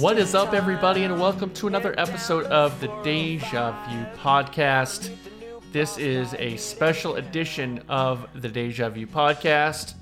[0.00, 5.14] What is up, everybody, and welcome to another episode of the Deja Vu podcast.
[5.72, 9.92] This is a special edition of the Deja Vu podcast.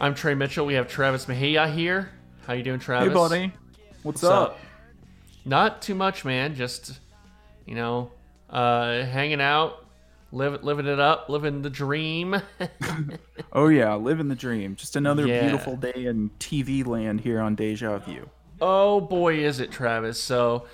[0.00, 0.66] I'm Trey Mitchell.
[0.66, 2.10] We have Travis Mejia here.
[2.46, 3.08] How you doing, Travis?
[3.08, 3.52] Hey, buddy.
[4.02, 4.58] What's, What's up?
[5.44, 6.56] Not too much, man.
[6.56, 6.98] Just
[7.66, 8.10] you know,
[8.50, 9.86] uh, hanging out,
[10.32, 12.36] live, living it up, living the dream.
[13.52, 14.76] Oh yeah, living the dream.
[14.76, 15.40] Just another Yeah.
[15.40, 18.28] beautiful day in TV land here on Deja Vu.
[18.60, 20.20] Oh boy, is it, Travis.
[20.20, 20.66] So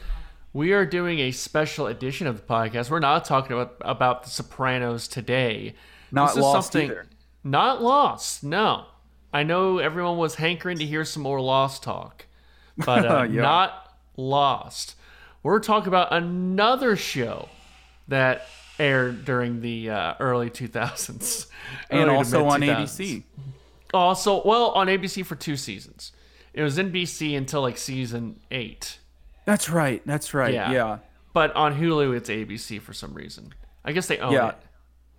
[0.53, 2.91] we are doing a special edition of the podcast.
[2.91, 5.75] We're not talking about about the Sopranos today.
[6.11, 7.07] Not This is lost either.
[7.45, 8.43] Not lost.
[8.45, 8.87] No.
[9.33, 12.27] I know everyone was hankering to hear some more lost talk,
[12.77, 13.43] but uh, Yeah.
[13.43, 14.95] not lost.
[15.43, 17.49] We're talking about another show
[18.09, 18.47] that
[18.79, 21.47] aired during the uh, early 2000s
[21.91, 22.83] And early also on mid-2000s.
[22.85, 23.23] ABC.
[23.95, 26.13] Also, well, on ABC for two seasons.
[26.57, 28.99] It was NBC until like season eight.
[29.45, 30.03] That's right.
[30.07, 30.53] That's right.
[30.53, 30.73] Yeah.
[30.73, 30.99] Yeah.
[31.35, 33.55] But on Hulu, it's ABC for some reason.
[33.85, 34.49] I guess they own Yeah.
[34.49, 34.57] it.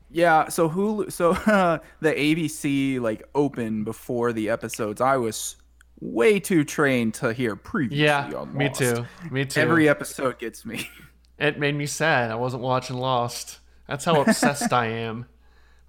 [0.09, 4.99] Yeah, so Hulu so uh, the ABC like open before the episodes.
[4.99, 5.57] I was
[5.99, 9.05] way too trained to hear previously Yeah, me too.
[9.29, 9.59] Me too.
[9.61, 10.89] Every episode gets me.
[11.39, 12.31] it made me sad.
[12.31, 13.59] I wasn't watching Lost.
[13.87, 15.25] That's how obsessed I am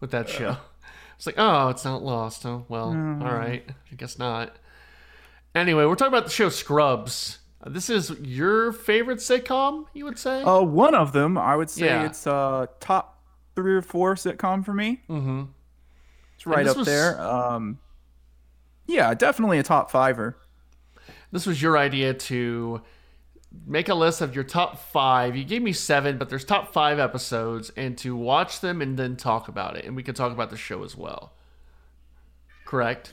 [0.01, 0.57] with that show.
[1.17, 2.45] It's like, oh, it's not Lost.
[2.45, 3.65] Oh, well, all right.
[3.91, 4.57] I guess not.
[5.59, 7.39] Anyway, we're talking about the show Scrubs.
[7.63, 10.43] Uh, This is your favorite sitcom, you would say?
[10.43, 12.07] Uh, one of them, I would say Yeah.
[12.07, 13.21] it's uh top
[13.57, 15.03] three or four sitcom for me.
[15.09, 15.45] mm-hmm.
[16.37, 17.21] It's right up was- there.
[17.21, 17.79] Um,
[18.87, 20.37] yeah, definitely a top fiver.
[21.33, 22.81] This was your idea to
[23.67, 25.37] make a list of your top five.
[25.37, 29.17] You gave me seven, but there's top five episodes, and to watch them and then
[29.17, 29.85] talk about it.
[29.85, 31.33] And we can talk about the show as well.
[32.65, 33.13] Correct?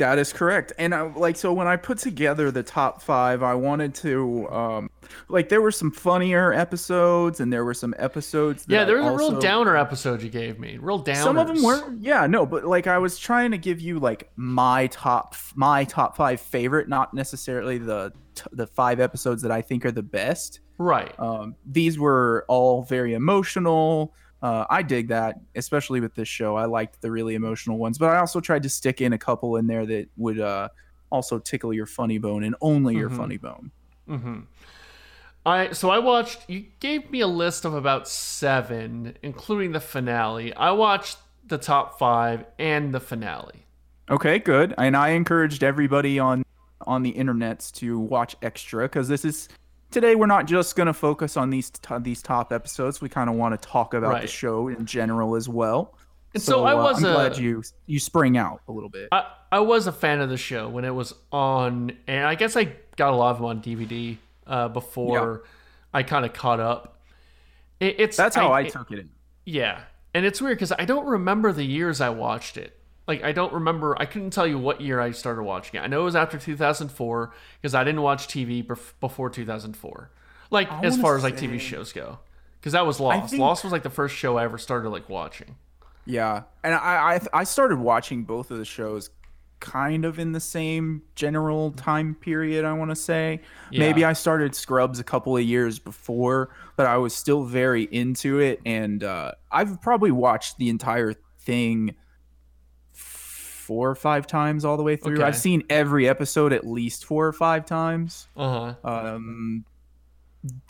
[0.00, 0.72] That is correct.
[0.78, 4.90] And I, like so when I put together the top 5, I wanted to um
[5.28, 9.06] like there were some funnier episodes and there were some episodes that Yeah, there was
[9.06, 10.78] a real downer episode you gave me.
[10.80, 11.20] Real downer.
[11.20, 14.30] Some of them were yeah, no, but like I was trying to give you like
[14.36, 18.12] my top my top 5 favorite, not necessarily the
[18.52, 20.60] the 5 episodes that I think are the best.
[20.78, 21.14] Right.
[21.18, 24.14] Um these were all very emotional.
[24.42, 26.56] Uh, I dig that, especially with this show.
[26.56, 29.56] I liked the really emotional ones, but I also tried to stick in a couple
[29.56, 30.68] in there that would uh,
[31.10, 33.16] also tickle your funny bone and only your Mhm.
[33.16, 33.70] funny bone.
[34.08, 34.40] Mm-hmm.
[35.46, 36.48] I so I watched.
[36.48, 40.54] You gave me a list of about seven, including the finale.
[40.54, 43.66] I watched the top five and the finale.
[44.10, 44.74] Okay, good.
[44.76, 46.44] And I encouraged everybody on
[46.86, 49.48] on the internets to watch extra because this is
[49.90, 50.14] today.
[50.14, 53.00] We're not just gonna focus on these t- these top episodes.
[53.00, 55.96] We kind of want to talk about the show in general as well.
[56.32, 59.08] And so, I uh, was I'm a, glad you you spring out a little bit.
[59.10, 62.56] I, I was a fan of the show when it was on, and I guess
[62.56, 65.42] I got a lot of them on DVD uh, before
[65.92, 67.00] I kind of caught up.
[67.80, 69.00] It, it's That's how I, it- took it.
[69.00, 69.10] In.
[69.44, 69.80] Yeah,
[70.14, 72.78] and it's weird because I don't remember the years I watched it.
[73.10, 74.00] Like I don't remember.
[74.00, 75.82] I couldn't tell you what year I started watching it.
[75.82, 80.10] I know it was after 2004 because I didn't watch TV bef- before 2004.
[80.52, 82.20] Like I as far as like TV shows go,
[82.60, 83.30] because that was Lost.
[83.30, 85.56] think- Lost was like the first show I ever started like watching.
[86.04, 89.10] Yeah, and I, I I started watching both of the shows
[89.58, 92.64] kind of in the same general time period.
[92.64, 93.40] I want to say
[93.72, 98.38] maybe I started Scrubs a couple of years before, but I was still very into
[98.38, 101.96] it, and uh, I've probably watched the entire thing
[103.70, 105.14] four or five times all the way through.
[105.14, 105.22] Okay.
[105.22, 108.26] I've seen every episode at least four or five times.
[108.36, 108.90] Uh huh.
[109.14, 109.64] Um,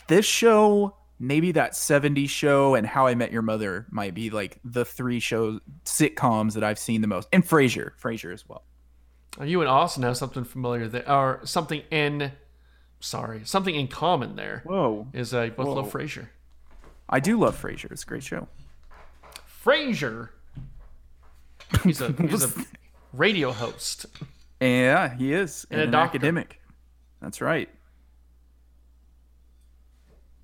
[0.06, 4.58] this show, maybe that 70s show and How I Met Your Mother might be like
[4.66, 7.26] the three shows sitcoms that I've seen the most.
[7.32, 8.64] And Frasier, Frasier as well.
[9.42, 12.32] You and Austin have something familiar there, or something in.
[13.02, 15.06] Sorry, something in common there Whoa.
[15.14, 16.28] is uh, you both love Frasier.
[17.08, 17.90] I do love Frasier.
[17.92, 18.46] It's a great show.
[19.64, 20.28] Frasier.
[21.84, 22.50] He's a he's a
[23.12, 24.06] radio host.
[24.60, 25.66] Yeah, he is.
[25.70, 26.16] And And, an doctor.
[26.16, 26.60] academic.
[27.20, 27.68] That's right.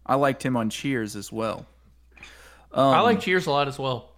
[0.04, 1.66] I liked him on Cheers as well.
[2.72, 4.12] Um, I like Cheers a lot as well.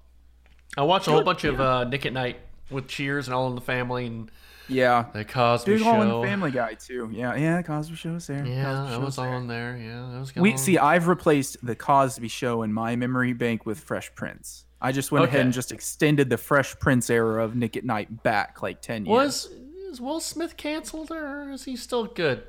[0.77, 2.39] I watch a whole bunch of uh, Nick at Nite
[2.71, 4.31] with Cheers and All in the Family and
[4.69, 5.07] yeah.
[5.13, 5.89] the Cosby Big Show.
[5.89, 7.11] All in the Family Guy too.
[7.13, 7.57] Yeah, yeah.
[7.57, 8.45] the Cosby Show was there.
[8.45, 9.29] Yeah, Cosby that was there.
[9.29, 9.77] on there.
[9.77, 10.37] Yeah, that was.
[10.37, 10.77] We see.
[10.77, 14.65] I've replaced the Cosby Show in my memory bank with Fresh Prince.
[14.81, 15.31] I just went Okay.
[15.31, 19.05] ahead and just extended the Fresh Prince era of Nick at Nite back like ten
[19.07, 19.13] years.
[19.15, 19.45] Was
[19.91, 22.43] is Will Smith canceled or is he still good?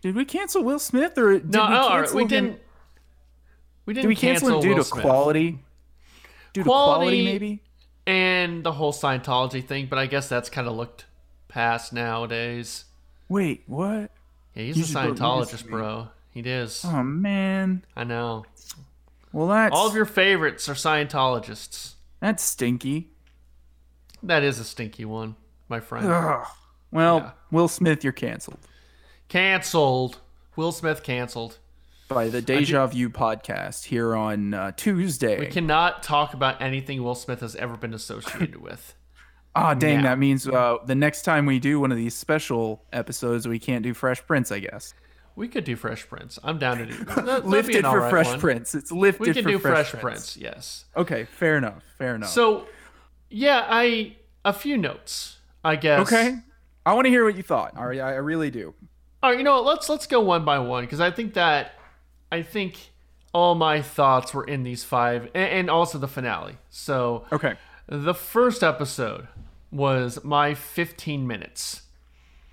[0.00, 2.58] Did we cancel Will Smith or did No, we no, right, we didn't.
[3.86, 5.02] We didn't Did we cancel, him due Will to Smith.
[5.02, 5.50] quality?
[6.52, 7.62] Due to Quality- quality, maybe.
[8.06, 11.06] and the whole Scientology thing, but I guess that's kind of looked
[11.48, 12.86] past nowadays.
[13.28, 14.10] Wait, what?
[14.54, 16.08] Yeah, he's You a should go- you Scientologist, bro.
[16.32, 16.84] He is.
[16.84, 17.84] Oh man.
[17.96, 18.44] I know.
[19.38, 21.94] Well, that's All of your favorites are Scientologists.
[22.18, 23.12] that's stinky.
[24.20, 25.36] That is a stinky one,
[25.68, 26.08] my friend.
[26.10, 26.44] Ugh.
[26.90, 27.30] Well, Yeah.
[27.52, 28.58] Will Smith, you're canceled
[29.28, 30.18] Cancelled.
[30.56, 31.58] Will Smith canceled.
[32.08, 35.38] by the Deja Vu podcast here on uh, Tuesday.
[35.38, 38.96] We cannot talk about anything Will Smith has ever been associated with.
[39.54, 40.02] Ah, dang, now.
[40.10, 43.84] that means uh, the next time we do one of these special episodes, we can't
[43.84, 44.94] do Fresh Prince, I guess.
[45.38, 46.38] We could do Fresh Prince.
[46.42, 47.46] I'm down to do that.
[47.46, 48.40] Lifted for alright Fresh one.
[48.40, 48.74] Prince.
[48.74, 50.36] It's lifted We can for do Fresh, Fresh, Prince.
[50.36, 50.84] Yes.
[50.96, 51.82] Okay, fair enough.
[51.96, 52.28] Fair enough.
[52.30, 52.66] So,
[53.30, 56.00] yeah, I a few notes, I guess.
[56.00, 56.36] okay,
[56.84, 57.76] I want to hear what you thought.
[57.76, 58.74] All right, I I really do.
[59.22, 59.64] All right, you know what?
[59.64, 61.72] Let's let's go one by one because I think that
[62.32, 62.90] I think
[63.32, 66.56] all my thoughts were in these five, and, and also the finale.
[66.70, 67.54] So Okay.
[67.86, 69.28] the first episode
[69.70, 71.82] was my 15 minutes.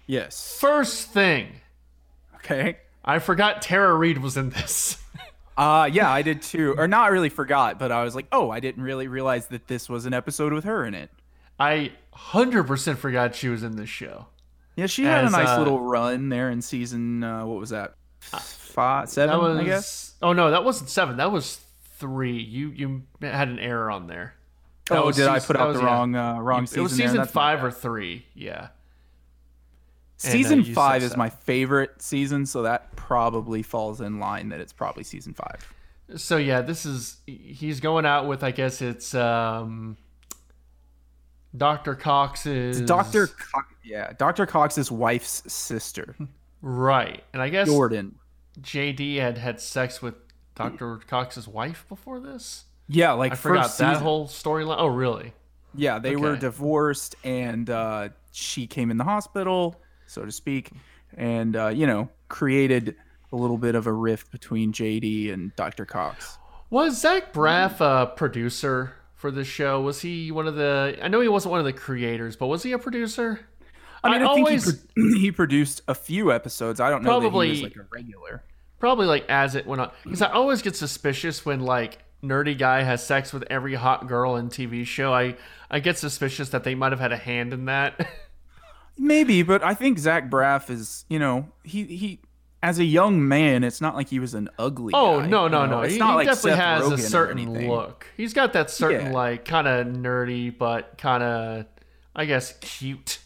[0.06, 0.58] Yes.
[0.60, 1.62] First thing,
[2.46, 2.78] Okay.
[3.04, 5.02] I forgot Tara Reid was in this.
[5.58, 6.76] Uh yeah, I did too.
[6.78, 9.88] Or not really forgot, but I was like, "Oh, I didn't really realize that this
[9.88, 11.10] was an episode with her in it."
[11.58, 14.26] I 100% forgot she was in this show.
[14.76, 17.70] Yeah, she had As, a nice uh, little run there in season uh what was
[17.70, 17.96] that?
[18.20, 20.16] 5 7, That was I guess.
[20.22, 21.16] Oh no, that wasn't 7.
[21.16, 21.62] That was
[22.00, 22.34] 3.
[22.38, 24.36] You you had an error on there.
[24.90, 25.86] That Oh, did I put out the yeah.
[25.86, 28.26] wrong uh wrong season It was season 5 or 3.
[28.34, 28.68] Yeah.
[30.18, 31.20] Season you said five is seven.
[31.20, 35.68] my favorite season, so that probably falls in line that it's probably season five.
[36.16, 39.98] So yeah, this is he's going out with I guess it's um
[41.56, 41.96] Dr.
[41.96, 46.16] Cox's Doctor, Co- yeah, Doctor Cox's wife's sister,
[46.62, 47.24] right.
[47.34, 48.16] And I guess Jordan.
[48.60, 50.16] JD had had sex with
[50.56, 51.00] Dr.
[51.08, 52.66] Cox's wife before this.
[52.88, 54.04] Yeah, like I forgot first that season.
[54.04, 54.76] whole storyline.
[54.80, 55.34] Oh, really?
[55.74, 59.76] Yeah, they were divorced, and uh, she came in the hospital,
[60.08, 60.72] so to speak,
[61.18, 62.96] and uh, you know created
[63.32, 66.38] a little bit of a rift between JD and Doctor Cox.
[66.70, 69.82] Was Zach Braff a producer for this show?
[69.82, 70.98] Was he one of the?
[71.02, 73.40] I know he wasn't one of the creators, but was he a producer?
[74.04, 76.80] I mean, I, I think always- he, pro- he produced a few episodes.
[76.80, 78.44] I don't know that he Probably- was like a regular.
[78.80, 82.84] Probably like as it went on, because I always get suspicious when like nerdy guy
[82.84, 85.14] has sex with every hot girl in TV show.
[85.14, 85.38] I
[85.72, 88.08] I get suspicious that they might have had a hand in that.
[88.98, 92.20] Maybe, but I think Zach Braff is, you know, he he
[92.64, 94.94] as a young man, it's not like he was an ugly.
[94.94, 95.66] oh guy, no you no know?
[95.66, 95.82] no!
[95.82, 98.08] It's He, not he like definitely Seth has Rogen a certain look.
[98.16, 99.12] He's got that certain Yeah.
[99.12, 101.66] like kind of nerdy but kind of
[102.16, 103.20] I guess cute.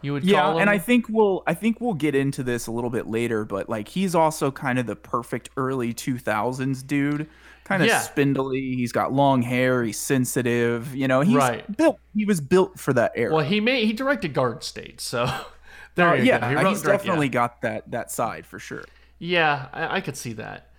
[0.00, 2.70] You would Yeah, call and I think we'll I think we'll get into this a
[2.72, 7.28] little bit later, but like he's also kind of the perfect early 2000s dude.
[7.72, 8.00] Kind of Yeah.
[8.00, 11.76] spindly, he's got long hair, he's sensitive, you know, he's Right.
[11.76, 13.34] built he was built for that era.
[13.34, 15.26] well he made he directed Garden State, so
[15.94, 16.60] there Uh, you yeah, go.
[16.62, 17.06] He he's direct- yeah.
[17.08, 18.84] definitely got that that side for sure.
[19.18, 20.70] Yeah, I, I could see that.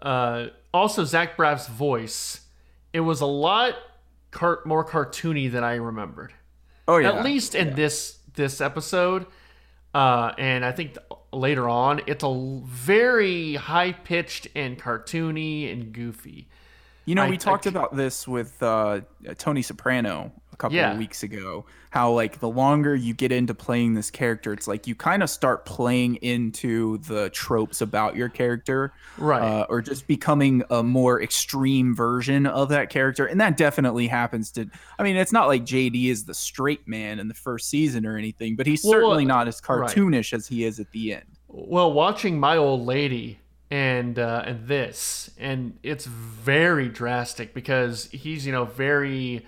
[0.00, 2.40] Uh, also, Zach Braff's voice,
[2.92, 3.74] it was a lot
[4.30, 6.32] car- more cartoony than I remembered.
[6.88, 7.12] Oh yeah.
[7.12, 9.26] At least in this this episode,
[9.94, 15.72] uh, and I think th- later on, it's a l- very high pitched and cartoony
[15.72, 16.48] and goofy.
[17.04, 19.00] You know, I- we talked c- about this with uh,
[19.38, 20.92] Tony Soprano couple Yeah.
[20.92, 21.64] of weeks ago.
[21.90, 25.28] How like the longer you get into playing this character, it's like you kind of
[25.28, 29.42] start playing into the tropes about your character, Right.
[29.42, 34.50] Uh, or just becoming a more extreme version of that character, and that definitely happens
[34.52, 34.66] to.
[34.98, 38.16] I mean, it's not like JD is the straight man in the first season or
[38.16, 39.80] anything, but he's Well, certainly not as right.
[39.90, 41.24] cartoonish as he is at the end.
[41.48, 43.38] Well, watching my old lady
[43.70, 49.44] and uh, and this, and it's very drastic because he's you know very.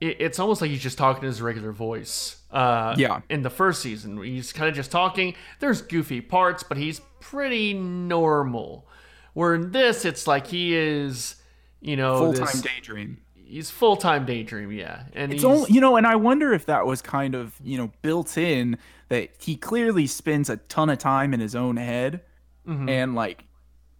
[0.00, 2.36] It, it's almost like he's just talking in his regular voice.
[2.50, 3.20] Uh, Yeah.
[3.30, 5.34] In the first season, he's kind of just talking.
[5.60, 8.86] There's goofy parts, but he's pretty normal.
[9.34, 11.36] Where in this, it's like he is,
[11.80, 13.18] you know, Full time daydream.
[13.48, 16.66] He's full time daydream, yeah, and It's he's, only you know, and I wonder if
[16.66, 18.76] that was kind of you know built in
[19.08, 22.22] that he clearly spends a ton of time in his own head,
[22.66, 22.90] Mhm.
[22.90, 23.44] and like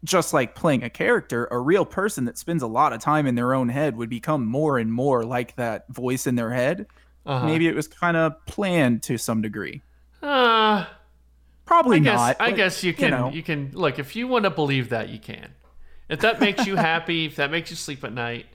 [0.07, 3.35] just like playing a character, a real person that spends a lot of time in
[3.35, 6.87] their own head would become more and more like that voice in their head.
[7.27, 7.45] uh-huh.
[7.45, 9.83] Maybe it was kind of planned to some degree.
[10.23, 10.87] Uh,
[11.67, 12.37] Probably I guess not.
[12.41, 13.31] I but, guess you can know.
[13.31, 15.53] you can look if you want to believe that you can.
[16.09, 18.47] If that makes you happy, if that makes you sleep at night,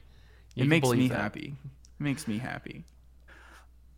[0.56, 1.20] you it can makes believe me that.
[1.20, 1.56] happy.
[2.00, 2.86] It makes me happy.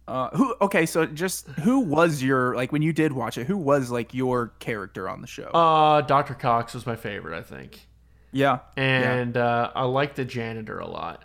[0.08, 0.54] Uh, who?
[0.62, 3.48] Okay, so just who was your like when you did watch it?
[3.48, 5.46] Who was like your character on the show?
[5.46, 6.34] Uh, Dr.
[6.34, 7.88] Cox was my favorite, I think,
[8.34, 8.84] yeah, yeah.
[8.84, 11.24] and uh, I like the janitor a lot.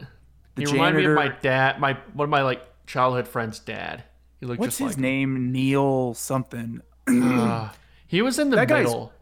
[0.54, 4.04] The he reminded me of my dad, my one of my like childhood friends' dad.
[4.38, 5.50] He looked What's just his like name?
[5.50, 6.80] Neil something.
[7.08, 7.70] Uh,
[8.06, 9.12] He was in the That middle,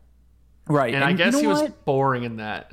[0.69, 0.93] Right.
[0.95, 1.85] and, I you guess know he was what?
[1.87, 2.73] boring in that.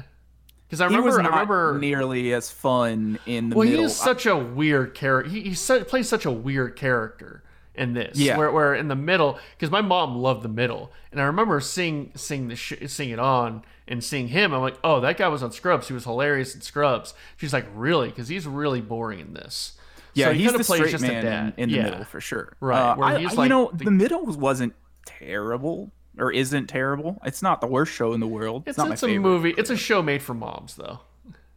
[0.74, 1.78] Because I remember, I remember.
[1.80, 3.82] nearly as fun in the well, middle.
[3.82, 5.30] he is such a weird character.
[5.30, 7.44] He, he su- plays such a weird character
[7.76, 8.18] in this.
[8.18, 8.38] Yeah.
[8.40, 12.12] Where, where in the middle, because my mom loved the middle, and I remember seeing
[12.16, 14.52] seeing the sh- seeing it on and seeing him.
[14.52, 15.90] I'm like, oh, that guy was on Scrubs.
[15.90, 17.14] He was hilarious in Scrubs.
[17.38, 18.08] She's like, really?
[18.10, 19.74] Because he's really boring in this.
[20.16, 21.84] yeah, So he he's the plays straight just a man in, in the Yeah.
[21.84, 22.56] middle for sure.
[22.60, 24.74] Right, Uh, where I- he's like you know, the- the middle wasn't
[25.06, 27.20] terrible or isn't terrible.
[27.26, 28.64] It's not the worst show in the world.
[28.66, 29.22] It's, It's, not it's my a favorite.
[29.30, 29.54] movie.
[29.58, 31.00] It's a show made for moms, though.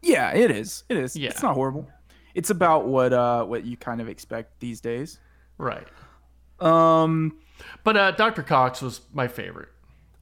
[0.02, 0.84] Yeah, it is.
[0.88, 1.16] It is.
[1.16, 1.30] Yeah.
[1.30, 1.88] It's not horrible.
[2.34, 5.18] It's about what uh what you kind of expect these days.
[5.58, 5.86] Right.
[6.60, 7.38] Um.
[7.84, 8.42] But uh, Dr.
[8.42, 9.68] Cox was my favorite.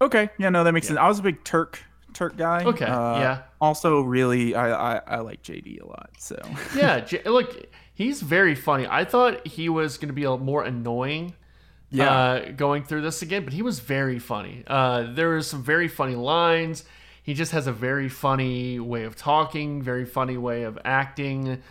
[0.01, 0.31] Okay.
[0.39, 0.51] Yeah.
[0.51, 0.99] No, that makes sense.
[0.99, 1.81] I was a big Turk
[2.13, 2.63] Turk guy.
[2.65, 3.43] Okay, Uh, yeah.
[3.61, 6.11] Also, really, I, I I like JD a lot.
[6.19, 6.41] So.
[6.77, 8.87] Yeah, J- look, he's very funny.
[8.89, 11.35] I thought he was going to be a more annoying
[11.91, 12.11] Yeah.
[12.11, 14.65] uh, going through this again, but he was very funny.
[14.67, 16.85] Uh, there were some very funny lines.
[17.23, 21.63] He just has a very funny way of talking, very funny way of acting.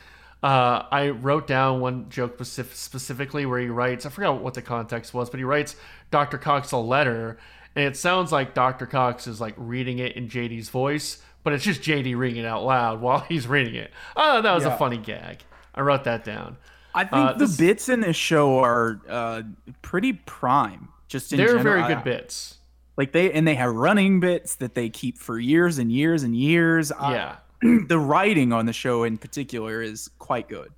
[0.41, 4.61] Uh, I wrote down one joke specif- specifically where he writes, I forgot what the
[4.61, 5.75] context was, but he writes
[6.11, 6.37] Dr.
[6.37, 7.37] Cox a letter,
[7.75, 8.85] and it sounds like Dr.
[8.85, 12.63] Cox is like reading it in JD's voice, but it's just JD reading it out
[12.63, 13.91] loud while he's reading it.
[14.15, 15.39] Oh, that was a funny gag.
[15.75, 16.57] I wrote that down.
[16.95, 19.41] I think Uh, the this- bits in this show are uh,
[19.81, 20.89] pretty prime.
[21.07, 21.63] Just in They're general.
[21.63, 22.57] very good bits.
[22.97, 26.35] Like they and they have running bits that they keep for years and years and
[26.35, 26.91] years.
[26.91, 27.35] I- Yeah.
[27.87, 30.69] the writing on the show in particular is quite good.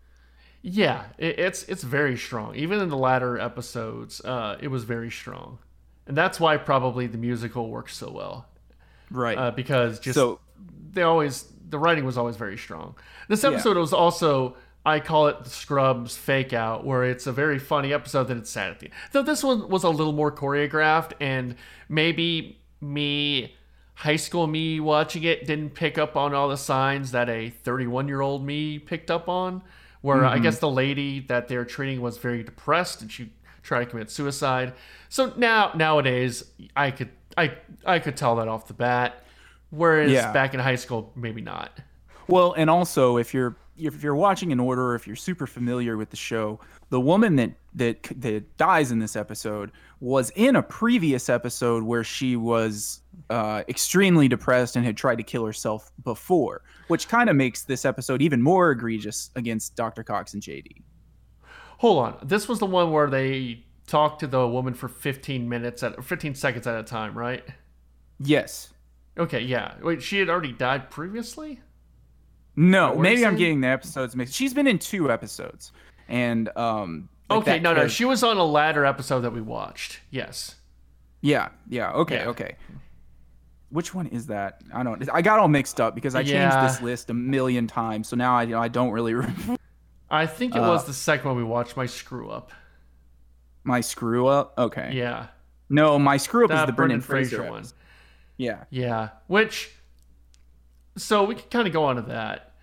[0.62, 2.56] Yeah, it, it's it's very strong.
[2.56, 5.60] Even in the latter episodes, uh, it was very strong,
[6.08, 8.48] and that's why probably the musical works so well
[9.12, 9.38] Right.
[9.38, 10.40] uh, because just so
[10.92, 12.96] they always the writing was always very strong.
[13.30, 14.56] This episode was also
[14.86, 18.50] I call it the Scrubs fake out, where it's a very funny episode that it's
[18.50, 18.96] sad at the end.
[19.12, 21.56] Though this one was a little more choreographed, and
[21.90, 23.56] maybe me,
[23.96, 28.08] high school me watching it, didn't pick up on all the signs that a 31
[28.08, 29.64] year old me picked up on.
[30.02, 30.44] Where I mm-hmm.
[30.44, 33.32] guess the lady that they're treating was very depressed and she
[33.64, 34.74] tried to commit suicide.
[35.10, 36.44] So now nowadays
[36.76, 39.26] I could I I could tell that off the bat.
[39.72, 40.32] Whereas Yeah.
[40.32, 41.72] back in high school, maybe not.
[42.28, 46.10] Well, and also if you're if you're watching in order, if you're super familiar with
[46.10, 51.30] the show, the woman that that that dies in this episode was in a previous
[51.30, 57.08] episode where she was uh, extremely depressed and had tried to kill herself before, which
[57.08, 60.04] kind of makes this episode even more egregious against Dr.
[60.04, 60.82] Cox and JD.
[61.80, 62.18] Hold on.
[62.24, 66.36] This was the one where they talked to the woman for 15 minutes at 15
[66.36, 67.44] seconds at a time, right?
[68.20, 68.74] Yes.
[69.18, 69.76] Okay, yeah.
[69.82, 71.62] Wait, she had already died previously?
[72.56, 74.34] No, maybe I'm getting the episodes mixed.
[74.34, 75.72] She's been in two episodes,
[76.08, 77.10] and um.
[77.30, 77.88] like Okay, that no, no.
[77.88, 80.00] She was on a latter episode that we watched.
[80.10, 80.56] Yes.
[81.22, 82.28] Yeah, yeah, okay, Yeah.
[82.30, 82.56] okay.
[83.70, 84.62] Which one is that?
[84.74, 85.10] I don't.
[85.12, 88.36] I got all mixed up because I changed this list a million times, so now
[88.38, 89.58] I I don't really remember
[90.10, 92.52] I think it Uh, was the second one we watched, my screw up.
[93.64, 94.54] my screw up.
[94.58, 94.92] Okay.
[94.94, 95.28] Yeah.
[95.68, 97.66] No, my screw up is the Brendan Fraser Fraser one.
[98.38, 98.66] Yeah.
[98.70, 99.10] Yeah.
[99.28, 99.72] Which
[100.98, 102.54] so we can kind of go on to that.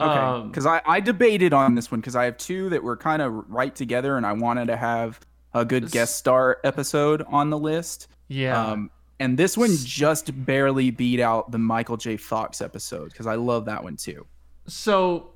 [0.00, 0.10] Okay.
[0.12, 3.22] Um, Because I I debated on this one because I have two that were kind
[3.22, 5.20] of right together, and I wanted to have
[5.52, 8.08] a good guest star episode on the list.
[8.28, 8.60] yeah.
[8.72, 12.16] Um, and this one just barely beat out the Michael J.
[12.16, 14.26] Fox episode because I love that one too.
[14.66, 15.30] So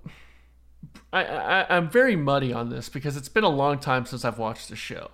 [1.13, 4.39] I, I I'm very muddy on this because it's been a long time since I've
[4.39, 5.13] watched the show.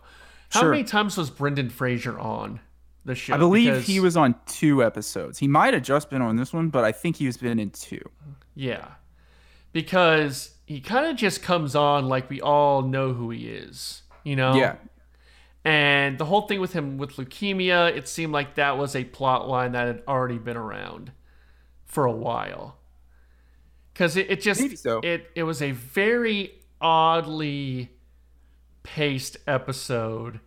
[0.51, 0.71] How Sure.
[0.71, 2.61] many times was Brendan Fraser on
[3.05, 3.35] the show?
[3.35, 5.39] I believe Because- he was on two episodes.
[5.39, 8.03] He might have just been on this one, but I think he's been in two.
[8.55, 8.87] Yeah.
[9.73, 14.37] Because he kind of just comes on like we all know who he is, you
[14.37, 14.55] know?
[14.55, 14.77] Yeah.
[15.65, 19.49] And the whole thing with him with leukemia, it seemed like that was a plot
[19.49, 21.13] line that had already been around
[21.87, 22.77] for a while.
[23.93, 25.01] Because it, it just so.
[25.03, 27.91] it it was a very oddly
[28.83, 30.41] paced episode,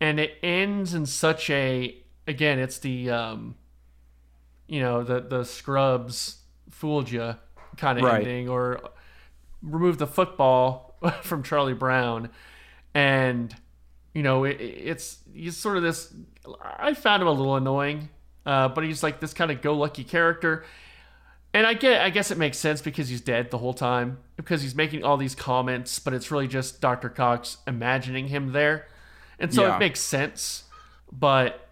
[0.00, 3.54] and it ends in such a again it's the um
[4.66, 6.38] you know the the scrubs
[6.70, 7.34] fooled you
[7.76, 8.20] kind of Right.
[8.22, 8.80] ending or
[9.62, 12.30] remove the football from Charlie Brown
[12.94, 13.54] and
[14.14, 16.12] you know it, it's he's sort of this
[16.62, 18.08] I found him a little annoying
[18.46, 20.64] uh, but he's like this kind of go lucky character
[21.52, 24.62] and I get I guess it makes sense because he's dead the whole time because
[24.62, 27.08] he's making all these comments but it's really just Dr.
[27.08, 28.86] Cox imagining him there
[29.40, 29.76] and so Yeah.
[29.76, 30.64] it makes sense
[31.12, 31.68] but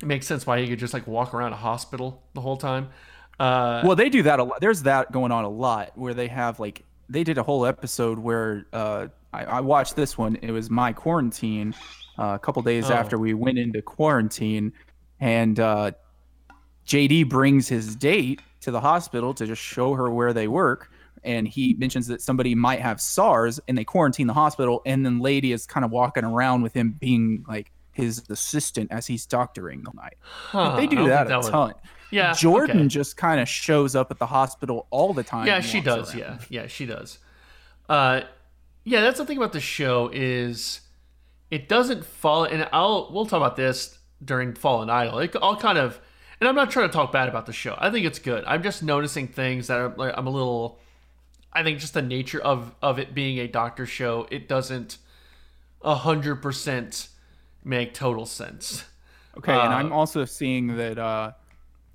[0.00, 2.88] it makes sense why he could just like walk around a hospital the whole time
[3.40, 4.60] uh, Well, they do that a lot.
[4.60, 8.18] There's that going on a lot where they have like they did a whole episode
[8.18, 10.36] where uh, I, I watched this one.
[10.42, 11.72] It was my quarantine,
[12.18, 12.94] uh, a couple days Oh.
[12.94, 14.72] after we went into quarantine,
[15.20, 15.92] and uh,
[16.84, 20.90] JD brings his date to the hospital to just show her where they work.
[21.24, 24.82] And he mentions that somebody might have SARS, and they quarantine the hospital.
[24.86, 29.06] And then Lady is kind of walking around with him being like his assistant as
[29.06, 30.16] he's doctoring the night.
[30.22, 31.74] Huh, they do that think a would- ton.
[32.10, 32.88] Yeah, Jordan okay.
[32.88, 35.46] just kind of shows up at the hospital all the time.
[35.46, 36.14] Yeah, she does.
[36.14, 36.40] around.
[36.48, 37.18] Yeah, yeah, she does.
[37.86, 38.22] Uh,
[38.84, 40.80] yeah, that's the thing about the show is
[41.50, 42.44] it doesn't follow.
[42.46, 45.18] And I'll we'll talk about this during Fallen Idol.
[45.18, 46.00] It, I'll kind of,
[46.40, 47.74] and I'm not trying to talk bad about the show.
[47.76, 48.42] I think it's good.
[48.46, 50.78] I'm just noticing things that are, like, I'm a little.
[51.52, 54.98] I think just the nature of of it being a doctor show, it doesn't
[55.82, 57.08] a hundred percent
[57.64, 58.84] make total sense.
[59.36, 61.32] Okay, and Uh, I'm also seeing that uh,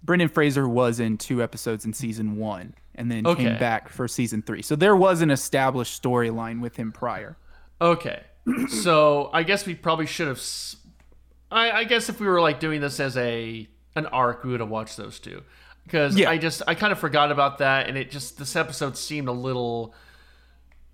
[0.04, 3.44] Brendan Fraser was in two episodes in season one, and then Okay.
[3.44, 4.62] came back for season three.
[4.62, 7.38] So there was an established storyline with him prior.
[7.82, 8.22] Okay,
[8.70, 10.42] so I guess we probably should have.
[11.52, 14.70] I guess if we were like doing this as a an arc, we would have
[14.70, 15.44] watched those two.
[15.84, 16.30] Because Yeah.
[16.30, 19.34] I just I kind of forgot about that, and it just this episode seemed a
[19.34, 19.94] little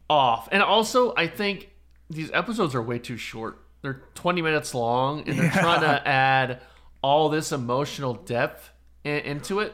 [0.10, 0.50] off.
[0.52, 1.70] And also, I think
[2.10, 3.60] these episodes are way too short.
[3.82, 6.62] They're 20 minutes long, and they're trying to add
[7.02, 8.72] all this emotional depth
[9.04, 9.74] in, into it.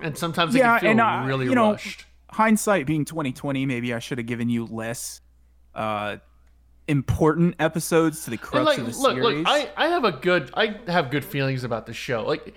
[0.00, 2.04] And sometimes it Yeah, can feel and, uh, really you know, rushed.
[2.30, 5.20] Hindsight being 2020, maybe I should have given you less
[5.74, 6.16] uh,
[6.88, 9.38] important episodes to the crux like, of the look, series.
[9.38, 12.24] look, I, I have a good, I have good feelings about the show.
[12.26, 12.52] Like, yeah,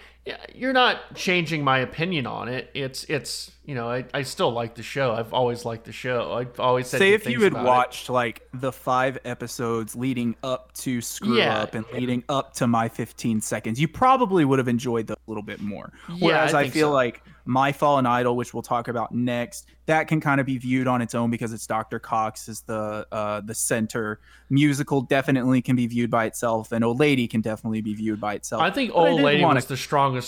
[0.55, 2.69] you're not changing my opinion on it.
[2.73, 5.13] It's, it's, you know, I, I still like the show.
[5.13, 6.33] I've always liked the show.
[6.33, 7.67] I've always said Say if you had about it.
[7.67, 11.59] watched like the five episodes leading up to Screw Yeah.
[11.61, 15.29] Up and leading up to my 15 seconds, you probably would have enjoyed those a
[15.31, 15.91] little bit more.
[16.09, 16.93] Yeah, Whereas I I, feel so.
[16.93, 20.87] like My Fallen Idol, which we'll talk about next, that can kind of be viewed
[20.87, 21.99] on its own because it's Dr.
[21.99, 24.21] Cox is the uh, the center.
[24.49, 28.35] Musical definitely can be viewed by itself, and Old Lady can definitely be viewed by
[28.35, 28.61] itself.
[28.61, 29.75] I think But Old did Lady was the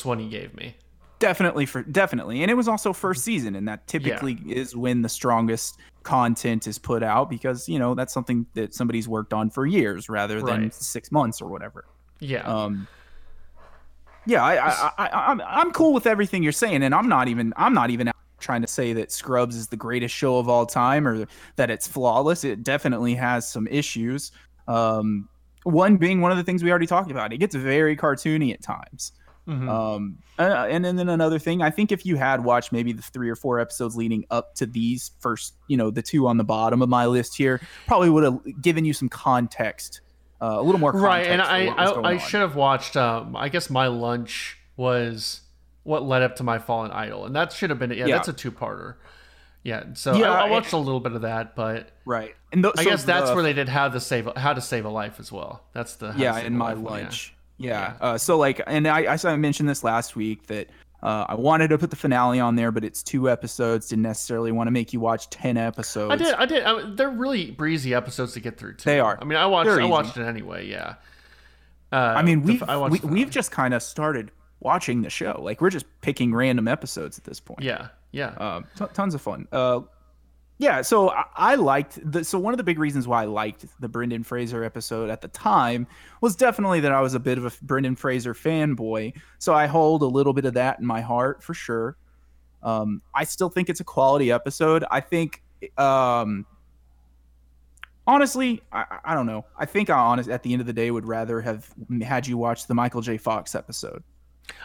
[0.06, 0.76] one he gave me.
[1.20, 5.08] definitely for definitely and it was also first season and that typically is when the
[5.10, 9.66] strongest content is put out because you know that's something that somebody's worked on for
[9.66, 10.74] years rather than Right.
[10.74, 11.86] six months or whatever
[12.20, 12.42] Yeah.
[12.42, 12.88] um
[14.26, 17.54] yeah I, I i i'm i'm cool with everything you're saying and i'm not even
[17.58, 21.08] i'm not even trying to say that scrubs is the greatest show of all time
[21.08, 24.32] or that it's flawless it definitely has some issues
[24.68, 25.28] um
[25.64, 28.62] one being one of the things we already talked about it gets very cartoony at
[28.62, 29.14] times
[29.48, 29.70] Mhm.
[29.70, 33.02] um, uh, and, then then another thing, I think if you had watched maybe the
[33.04, 36.44] three or four episodes leading up to these first, you know, the two on the
[36.44, 40.02] bottom of my list here, probably would have given you some context,
[40.42, 41.06] uh, a little more context.
[41.08, 41.28] right.
[41.28, 45.42] And I, I, I should have watched, um, I guess my lunch was
[45.84, 47.26] what led up to my Fallen Idol.
[47.26, 48.16] And that should have been, yeah, Yeah.
[48.16, 48.96] that's a two parter.
[49.64, 49.84] Yeah.
[49.94, 52.84] So Yeah, I, I watched a little bit of that, but right, and th- I
[52.84, 55.20] so guess that's the- where they did how to save how to save a life
[55.20, 55.64] as well.
[55.74, 57.10] That's the how yeah, in my life one,
[57.58, 57.70] yeah.
[57.70, 57.94] Yeah.
[58.02, 60.70] Uh, so like, and I, I saw- I mentioned this last week that
[61.04, 63.90] uh, I wanted to put the finale on there, but it's two episodes.
[63.90, 66.12] Didn't necessarily want to make you watch ten episodes.
[66.14, 66.34] I did.
[66.36, 66.64] I did.
[66.64, 68.90] I, they're really breezy episodes to get through too.
[68.90, 69.18] They are.
[69.22, 69.66] I mean, I watched.
[69.68, 69.92] They're I easy.
[69.92, 70.68] watched it anyway.
[70.68, 70.96] Yeah.
[71.92, 75.10] Uh, I mean, we've I watched we, the- we've just kind of started watching the
[75.10, 75.40] show.
[75.44, 77.62] Like we're just picking random episodes at this point.
[77.62, 77.90] Yeah.
[78.12, 78.30] Yeah.
[78.38, 79.48] um, t- tons of fun.
[80.58, 82.24] Yeah, so I, liked the.
[82.24, 85.28] So one of the big reasons why I liked the Brendan Fraser episode at the
[85.28, 85.86] time
[86.22, 89.14] was definitely that I was a bit of a Brendan Fraser fanboy.
[89.38, 91.98] So I hold a little bit of that in my heart for sure.
[92.64, 94.86] Um, I still think it's a quality episode.
[94.90, 95.44] I think,
[95.78, 96.46] um,
[98.08, 99.46] honestly, I- I don't know.
[99.58, 101.70] I think I honest at the end of the day would rather have
[102.02, 103.18] had you watch the Michael J.
[103.18, 104.04] Fox episode.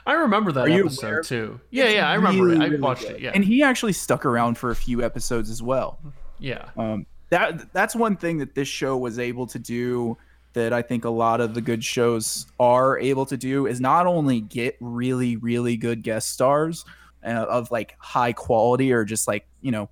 [0.06, 1.22] I remember that Are episode aware?
[1.22, 1.60] too.
[1.70, 1.84] Yeah.
[1.84, 2.10] It's Yeah.
[2.10, 2.62] I remember really, it.
[2.62, 3.16] I really watched good.
[3.16, 3.20] it.
[3.20, 3.32] Yeah.
[3.34, 5.98] and he actually stuck around for a few episodes as well.
[6.38, 6.68] yeah.
[6.76, 10.16] Um, that that's one thing that this show was able to do
[10.52, 14.06] that I think a lot of the good shows are able to do is not
[14.06, 16.84] only get really really good guest stars
[17.24, 19.88] uh, of like high quality or just like you know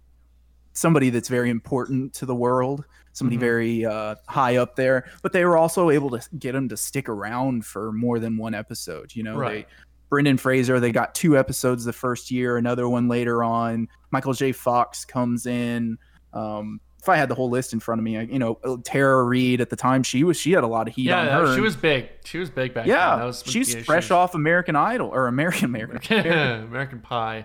[0.72, 2.84] somebody that's very important to the world
[3.18, 3.40] somebody Mhm.
[3.40, 7.08] very uh, high up there but they were also able to get them to stick
[7.08, 9.66] around for more than one episode you know Right.
[9.68, 9.74] they
[10.10, 13.88] Brendan Fraser, they got two episodes the first year, another one later on.
[14.10, 14.52] Michael J.
[14.52, 15.98] Fox comes in.
[16.32, 18.54] Um, if I had the whole list in front of me, I, you know,
[18.84, 21.40] Tara Reid at the time, she was she had a lot of heat on Yeah.
[21.40, 21.54] her.
[21.54, 22.08] She was big.
[22.24, 22.94] She was big back then.
[22.96, 26.26] yeah, That was she's fresh was- off American Idol or American American.
[26.26, 27.44] American Pie.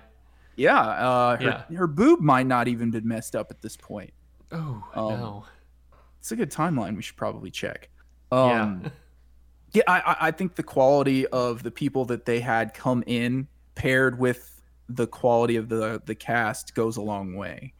[0.55, 4.13] yeah, uh, her, her boob might not even been messed up at this point.
[4.53, 5.45] Oh Um, no.
[6.23, 6.95] It's a good timeline.
[6.95, 7.89] We should probably check.
[8.31, 8.89] Um, yeah.
[9.73, 14.17] Yeah, I, I- think the quality of the people that they had come in paired
[14.17, 17.73] with the quality of the the cast goes a long way.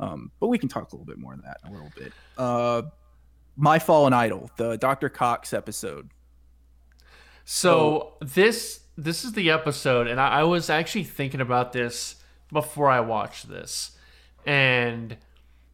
[0.00, 2.12] Um, but we can talk a little bit more of that in a little bit.
[2.36, 2.82] Uh,
[3.56, 5.08] My Fallen Idol, the Dr.
[5.08, 6.10] Cox episode.
[7.44, 12.16] So this this is the episode, and I, I was actually thinking about this
[12.50, 13.92] before I watched this,
[14.44, 15.16] and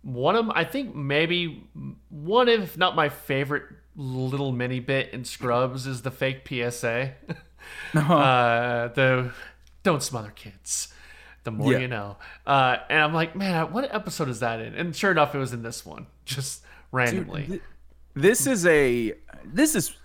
[0.03, 1.67] one of I think maybe
[2.11, 3.65] one if not my favorite
[3.97, 7.12] little mini bit in Scrubs is the fake PSA.
[7.95, 9.33] uh, the
[9.83, 10.88] don't smother kids.
[11.45, 11.79] The more Yeah.
[11.79, 12.17] you know.
[12.47, 14.75] Uh, and I'm like, man, what episode is that in?
[14.75, 16.62] And sure enough, it was in this one, just
[16.93, 17.47] randomly.
[17.47, 17.62] Th-
[18.15, 19.97] This is a this is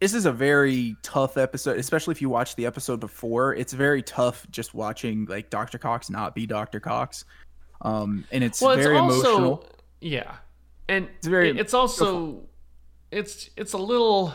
[0.00, 3.54] this is a very tough episode, especially if you watch the episode before.
[3.54, 5.78] It's very tough just watching like Dr.
[5.78, 6.80] Cox not be Dr.
[6.80, 7.24] Cox.
[7.80, 9.66] Um and it's well, it's very also emotional.
[10.00, 10.36] yeah,
[10.88, 12.42] and it's very- It's also
[13.10, 14.32] it's it's a little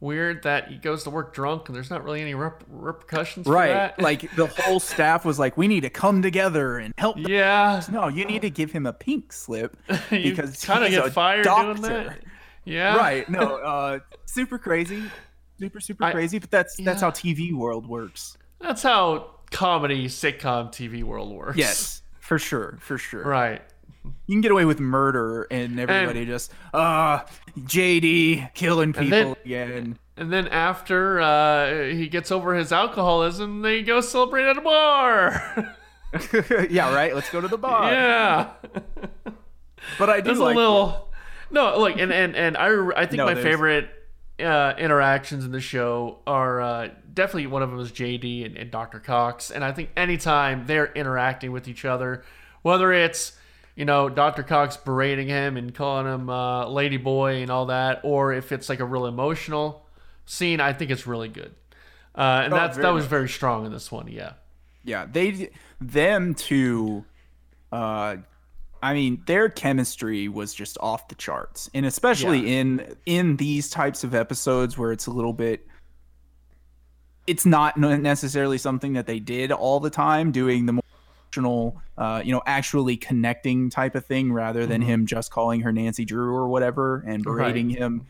[0.00, 3.52] weird that he goes to work drunk and there's not really any rep- repercussions for
[3.52, 3.68] Right.
[3.68, 4.00] that.
[4.00, 7.16] Like the whole staff was like, we need to come together and help.
[7.16, 9.76] them." yeah, No, you need to give him a pink slip
[10.10, 11.74] because kind of get a fired doctor.
[11.74, 12.22] doing that.
[12.64, 13.28] Yeah, Right.
[13.28, 15.02] No, uh super crazy.
[15.58, 18.38] Super super I- crazy, but that's that's how TV world works.
[18.60, 21.58] That's how comedy sitcom TV world works.
[21.58, 21.99] Yes.
[22.30, 23.24] For sure, for sure.
[23.24, 23.60] right.
[24.04, 27.22] You can get away with murder and everybody just uh
[27.58, 29.98] JD killing people then- again.
[30.16, 35.74] And then after uh, he gets over his alcoholism, they go celebrate at a bar.
[36.70, 37.14] yeah, right.
[37.16, 37.90] Let's go to the bar.
[37.90, 38.50] yeah.
[39.98, 41.10] But I do There's like a little
[41.50, 43.90] no look and and and I I think No, my there's- favorite
[44.40, 48.70] uh, interactions in the show are uh, definitely one of them is JD and, and
[48.70, 48.98] Dr.
[49.00, 52.24] Cox and I think anytime they're interacting with each other
[52.62, 53.32] whether it's
[53.76, 54.42] you know Dr.
[54.42, 58.68] Cox berating him and calling him uh, lady boy and all that or if it's
[58.68, 59.86] like a real emotional
[60.26, 61.54] scene I think it's really good
[62.14, 63.10] uh, and Oh, that's that was much.
[63.10, 64.32] very strong in this one yeah
[64.84, 65.50] Yeah, they
[65.80, 67.04] them two
[67.72, 68.16] uh
[68.82, 71.70] I mean their chemistry was just off the charts.
[71.74, 75.66] And especially in in these types of episodes where it's a little bit
[77.26, 80.82] it's not necessarily something that they did all the time doing the more
[81.28, 85.72] emotional uh you know actually connecting type of thing rather than him just calling her
[85.72, 88.06] Nancy Drew or whatever and berating him.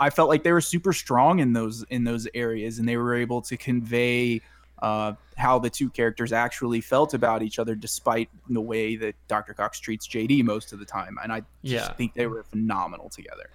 [0.00, 3.14] I felt like they were super strong in those in those areas and they were
[3.14, 4.40] able to convey
[4.80, 9.54] uh, how the two characters actually felt about each other, despite the way that Dr.
[9.54, 11.16] Cox treats JD most of the time.
[11.22, 11.92] And I just Yeah.
[11.94, 13.50] think they were phenomenal together.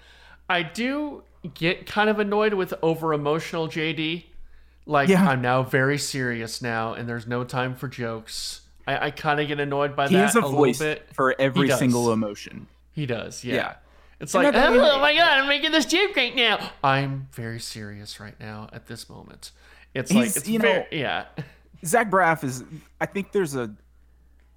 [0.50, 4.26] I do get kind of annoyed with over emotional JD.
[4.86, 5.28] Like Yeah.
[5.30, 8.62] I'm now very serious now, and there's no time for jokes.
[8.88, 11.08] I, I kind of get annoyed by He that has a little voice bit.
[11.14, 12.66] for every single emotion.
[12.94, 13.56] He does, yeah.
[13.56, 13.74] Yeah.
[14.20, 16.72] It's And like, that- oh, my god, I'm making this joke right now.
[16.84, 19.52] I'm very serious right now at this moment.
[19.94, 21.26] It's like, it's you very, know- yeah,
[21.86, 22.64] Zach Braff is,
[23.02, 23.74] I think there's a,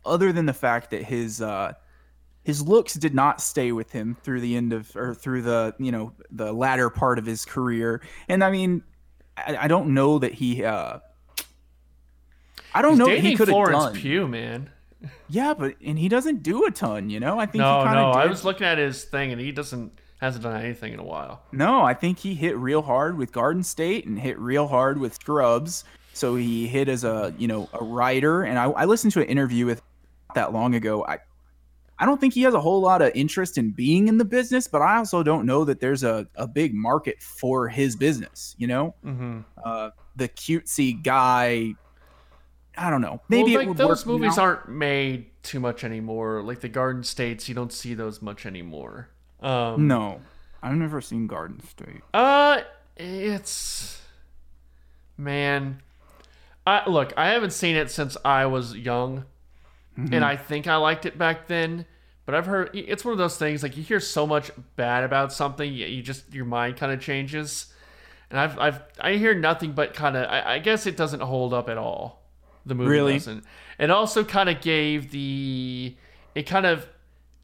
[0.05, 1.73] other than the fact that his, uh,
[2.45, 5.92] his looks did not stay with him through the end of, or through the, you
[5.92, 8.03] know, the latter part of his career.
[8.29, 8.83] And I mean,
[9.37, 10.99] I, I don't know that he, uh,
[12.75, 13.95] I don't He's know that he could have Florence done.
[13.95, 14.71] Pugh, man.
[15.29, 17.38] Yeah, but and he doesn't do a ton, you know.
[17.38, 19.53] I think No, he kind no, of I was looking at his thing, and he
[19.53, 21.43] doesn't hasn't done anything in a while.
[21.53, 25.15] No, I think he hit real hard with Garden State and hit real hard with
[25.15, 25.85] Scrubs.
[26.15, 29.27] So he hit as a you know a writer, and I, I listened to an
[29.27, 29.83] interview with
[30.35, 31.05] that long ago.
[31.05, 31.19] I
[31.99, 34.67] I don't think he has a whole lot of interest in being in the business,
[34.69, 38.55] but I also don't know that there's a, a big market for his business.
[38.59, 39.41] You know, Mm-hmm.
[39.65, 41.75] uh, the cutesy guy.
[42.77, 43.21] I don't know.
[43.29, 44.45] Maybe well, it like would those work movies now.
[44.45, 46.43] aren't made too much anymore.
[46.43, 49.09] Like the Garden States, you don't see those much anymore.
[49.42, 50.20] Um, No,
[50.62, 52.02] I've never seen Garden State.
[52.14, 52.61] Uh,
[52.96, 54.00] it's
[55.16, 55.83] man.
[56.66, 57.12] I look.
[57.16, 59.24] I haven't seen it since I was young,
[59.98, 60.14] Mm-hmm.
[60.14, 61.85] and I think I liked it back then.
[62.24, 65.33] But I've heard it's one of those things like you hear so much bad about
[65.35, 67.66] something, you, you just your mind kind of changes.
[68.31, 70.31] And I've I've I hear nothing but kind of.
[70.31, 72.22] I, I guess it doesn't hold up at all.
[72.64, 73.12] The movie Really?
[73.14, 73.44] doesn't.
[73.78, 75.94] It also kind of gave the.
[76.35, 76.87] It kind of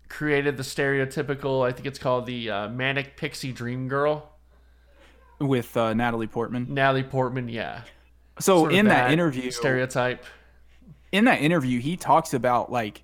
[0.09, 1.66] created the stereotypical.
[1.66, 4.31] I think it's called the uh, manic pixie dream girl.
[5.40, 6.66] with uh, Natalie Portman.
[6.73, 7.83] Natalie Portman, yeah.
[8.40, 10.25] So Sort in that interview, stereotype.
[11.12, 13.03] in that interview, he talks about like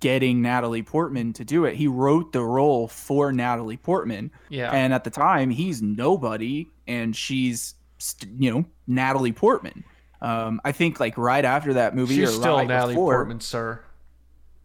[0.00, 1.74] getting Natalie Portman to do it.
[1.74, 4.70] He wrote the role for Natalie Portman, Yeah.
[4.70, 9.82] and at the time, he's nobody, and she's st- you know Natalie Portman.
[10.20, 13.40] Um, I think like right after that movie, She's or still right Natalie before, Portman,
[13.40, 13.80] sir.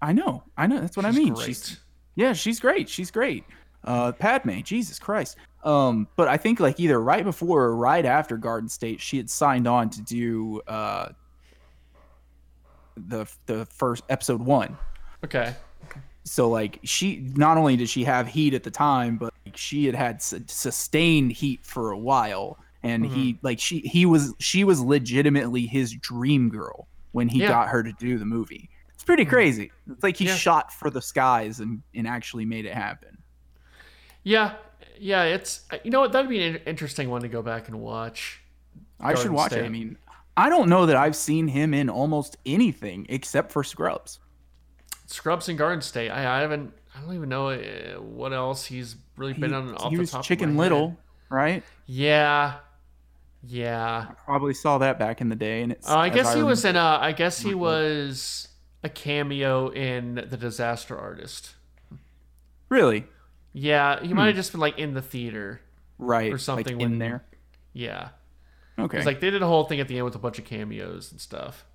[0.04, 0.80] I know, I know.
[0.82, 1.34] That's what She's I mean.
[1.34, 1.46] great.
[1.48, 1.80] She's
[2.16, 2.90] yeah, she's great.
[2.90, 3.44] She's great.
[3.84, 5.38] Uh, Padme, Jesus Christ.
[5.64, 9.30] Um, but I think like either right before or right after Garden State, she had
[9.30, 11.10] signed on to do uh,
[12.98, 14.78] the the first episode one.
[15.24, 15.56] Okay.
[16.26, 19.86] so like she not only did she have heat at the time, but like, she
[19.86, 24.64] had had su- sustained heat for a while, and he like she he was she
[24.64, 27.48] was legitimately his dream girl when he Yeah.
[27.50, 28.70] got her to do the movie.
[29.04, 29.70] It's pretty crazy.
[29.92, 30.36] It's like he Yeah.
[30.38, 33.18] shot for the skies and and actually made it happen.
[34.24, 34.54] Yeah,
[34.98, 35.24] yeah.
[35.24, 38.40] It's you know what that'd be an interesting one to go back and watch.
[39.02, 39.66] I should Garden watch it.
[39.66, 39.98] I mean,
[40.38, 44.20] I don't know that I've seen him in almost anything except for Scrubs.
[45.06, 46.10] Scrubs and Garden State.
[46.10, 46.72] I, I haven't.
[46.96, 50.02] I don't even know uh, what else he's really been He, on off he the
[50.02, 50.98] was Chicken Little, head.
[51.30, 51.64] right?
[51.88, 52.54] Yeah,
[53.46, 54.12] yeah.
[54.24, 55.90] Probably saw that back in the day, and it's.
[55.90, 56.76] Uh, I guess he was in.
[56.76, 58.48] remember- Uh, I guess he was
[58.84, 61.56] a cameo in The Disaster Artist.
[62.70, 63.06] really
[63.54, 65.62] Yeah, he might have just been like in the theater.
[66.00, 67.24] right or something like when- in there.
[67.74, 68.10] Yeah,
[68.78, 68.98] Okay.
[68.98, 71.12] it's like they did a whole thing at the end with a bunch of cameos
[71.12, 71.66] and stuff.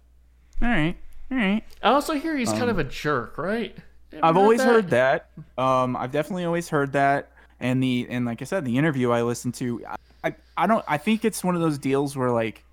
[0.60, 0.96] all right,
[1.30, 1.62] all right.
[1.82, 3.76] I also hear he's kind of a jerk, right?
[4.12, 5.30] Have Um, I've you always heard that.
[5.56, 7.30] Um, I've definitely always heard that.
[7.60, 9.96] And the and like I said, the interview I listened to, I,
[10.28, 10.84] I, I don't.
[10.88, 12.64] I think it's one of those deals where like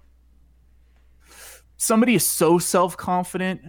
[1.78, 3.62] somebody is so self confident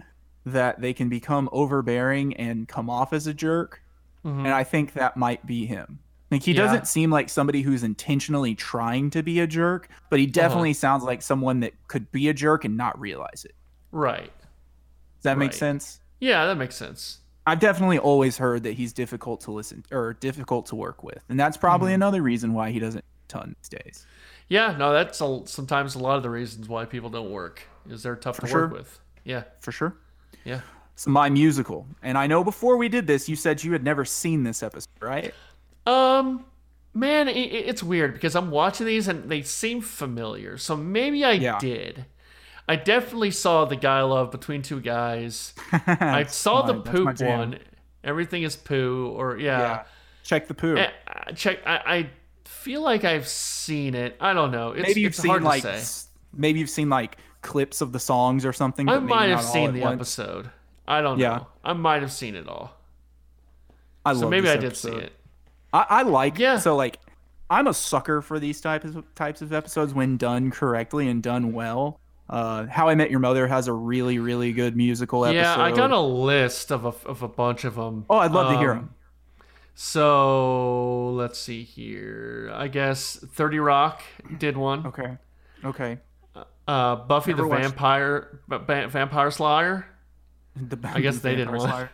[0.53, 3.81] that they can become overbearing and come off as a jerk.
[4.25, 4.39] Mhm.
[4.45, 5.99] And I think that might be him.
[6.31, 6.63] Like he Yeah.
[6.63, 10.31] doesn't seem like somebody who's intentionally trying to be a jerk, but he Uh-huh.
[10.33, 13.55] definitely sounds like someone that could be a jerk and not realize it.
[13.91, 14.31] Right.
[15.17, 15.99] Does that make sense?
[16.19, 17.19] Yeah, that makes sense.
[17.45, 21.39] I've definitely always heard that he's difficult to listen or difficult to work with, and
[21.39, 21.95] that's probably Mm-hmm.
[21.95, 24.05] another reason why he doesn't ton these days.
[24.49, 28.03] Yeah, no, that's a, sometimes a lot of the reasons why people don't work is
[28.03, 28.63] they're tough to sure.
[28.67, 28.99] work with.
[29.23, 29.95] Yeah, For sure.
[30.47, 30.61] Yeah.
[30.95, 34.03] So my musical, and I know before we did this, you said you had never
[34.03, 35.31] seen this episode, right?
[35.85, 36.45] Um,
[36.93, 40.57] man, it, it's weird because I'm watching these and they seem familiar.
[40.57, 41.59] So maybe I Yeah.
[41.59, 42.05] did.
[42.67, 45.53] I definitely saw the guy love between two guys.
[45.71, 47.59] I saw the my- my poop one.
[48.03, 49.59] Everything is poo, or yeah.
[49.59, 49.83] Yeah.
[50.23, 50.77] Check the poo.
[50.77, 51.59] Eh, uh, check.
[51.65, 52.09] I, I
[52.45, 54.17] feel like I've seen it.
[54.19, 54.71] I don't know.
[54.71, 55.75] It's, maybe you've it's seen hard like to say.
[55.77, 58.87] s- maybe you've seen like clips of the songs or something.
[58.87, 59.95] I might have seen the once.
[59.95, 60.51] episode.
[60.87, 61.37] I don't Yeah.
[61.37, 61.47] know.
[61.63, 62.73] I might have seen it all.
[64.05, 64.91] I So maybe I did episode.
[64.91, 65.13] see it.
[65.73, 66.57] I, I like Yeah.
[66.59, 66.99] so like
[67.49, 71.53] I'm a sucker for these types of types of episodes when done correctly and done
[71.53, 71.99] well.
[72.29, 75.39] Uh, How I Met Your Mother has a really really good musical episode.
[75.39, 78.05] Yeah, I got a list of a, of a bunch of them.
[78.09, 78.89] Oh, I'd love to hear Um, them.
[79.75, 82.51] So let's see here.
[82.53, 84.01] I guess Thirty Rock
[84.37, 84.85] did one.
[84.87, 85.17] Okay.
[85.63, 85.99] Okay.
[86.67, 89.87] Uh, Buffy the Never watched- Vampire Va- Va- Vampire Slayer.
[90.55, 91.69] The, I guess they did Vampire one.
[91.69, 91.89] Slayer.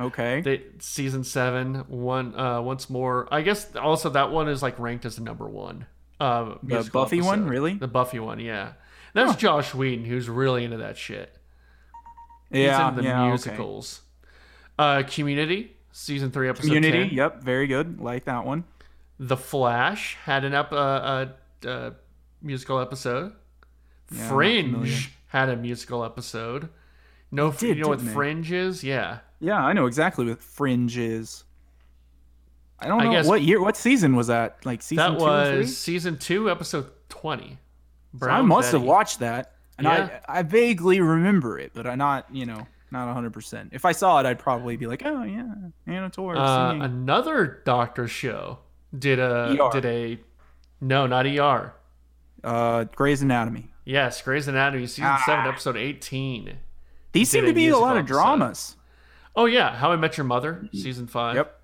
[0.00, 0.40] Okay.
[0.42, 1.76] They season seven.
[1.88, 3.26] One uh, once more.
[3.32, 5.86] I guess also that one is like ranked as the number one.
[6.20, 7.74] Uh, the Buffy one, really?
[7.74, 8.72] The Buffy one, yeah.
[9.14, 11.34] That's Joss Whedon, who's really into that shit.
[12.50, 12.88] He's yeah.
[12.88, 13.20] into the yeah.
[13.22, 13.28] Okay.
[13.28, 14.02] musicals.
[14.78, 17.08] Uh, Community season three episode Community.
[17.08, 17.16] 10.
[17.16, 17.42] Yep.
[17.42, 18.00] Very good.
[18.00, 18.64] Like that one.
[19.18, 21.26] The Flash had an ep- uh, uh,
[21.66, 21.90] uh,
[22.40, 23.32] musical episode.
[24.10, 24.86] Yeah, I'm not familiar.
[24.92, 26.68] Fringe had a musical episode.
[27.30, 28.10] No, did, you know what they?
[28.12, 28.82] Fringe is?
[28.82, 31.44] Yeah, Yeah, I know exactly what Fringe is.
[32.80, 34.64] I don't I know guess- what year, what season was that?
[34.64, 37.58] Like season that two was season two, episode twenty.
[38.20, 40.20] So I must have watched that, and Yeah.
[40.28, 43.32] I I vaguely remember it, but I not you know not 100.
[43.32, 45.52] percent If I saw it, I'd probably be like, oh yeah,
[45.86, 48.60] Anna Torv Uh, another Doctor show
[48.98, 49.70] did a ER.
[49.72, 50.18] did a
[50.80, 51.74] no, not ER.
[52.44, 53.70] Uh, Grey's Anatomy.
[53.88, 55.22] Yes, Grey's Anatomy season Ah.
[55.24, 56.58] seven, episode eighteen.
[57.12, 58.36] These seem to be a lot of musical episode.
[58.38, 58.76] dramas.
[59.34, 61.36] Oh yeah, How I Met Your Mother season five.
[61.36, 61.58] Yep,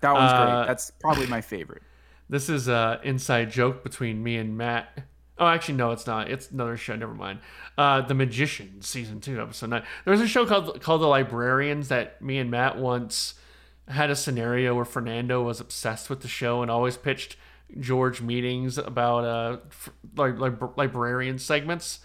[0.00, 0.66] that one's Uh, great.
[0.68, 1.82] That's probably my favorite.
[2.28, 4.96] This is a inside joke between me and Matt.
[5.38, 6.30] Oh, actually, no, it's not.
[6.30, 6.94] It's another show.
[6.94, 7.40] Never mind.
[7.76, 9.82] Uh, the Magician, season two, episode nine.
[10.04, 13.34] There was a show called called The Librarians that me and Matt once
[13.88, 17.36] had a scenario where Fernando was obsessed with the show and always pitched
[17.78, 22.00] George meetings about uh f- like lib- librarian segments.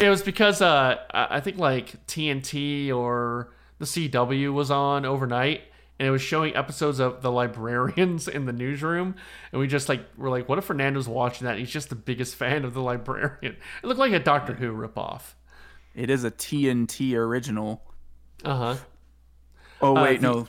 [0.00, 5.60] It was because uh I I think like TNT or the CW was on overnight
[5.98, 9.14] and it was showing episodes of the librarians in the newsroom
[9.52, 12.34] and we just like were like what if Fernando's watching that he's just the biggest
[12.34, 13.56] fan of the librarian.
[13.82, 15.34] It looked like a Doctor Who ripoff.
[15.94, 17.82] It is a TNT original.
[18.44, 18.76] Uh-huh.
[19.80, 20.48] Oh wait, the- no,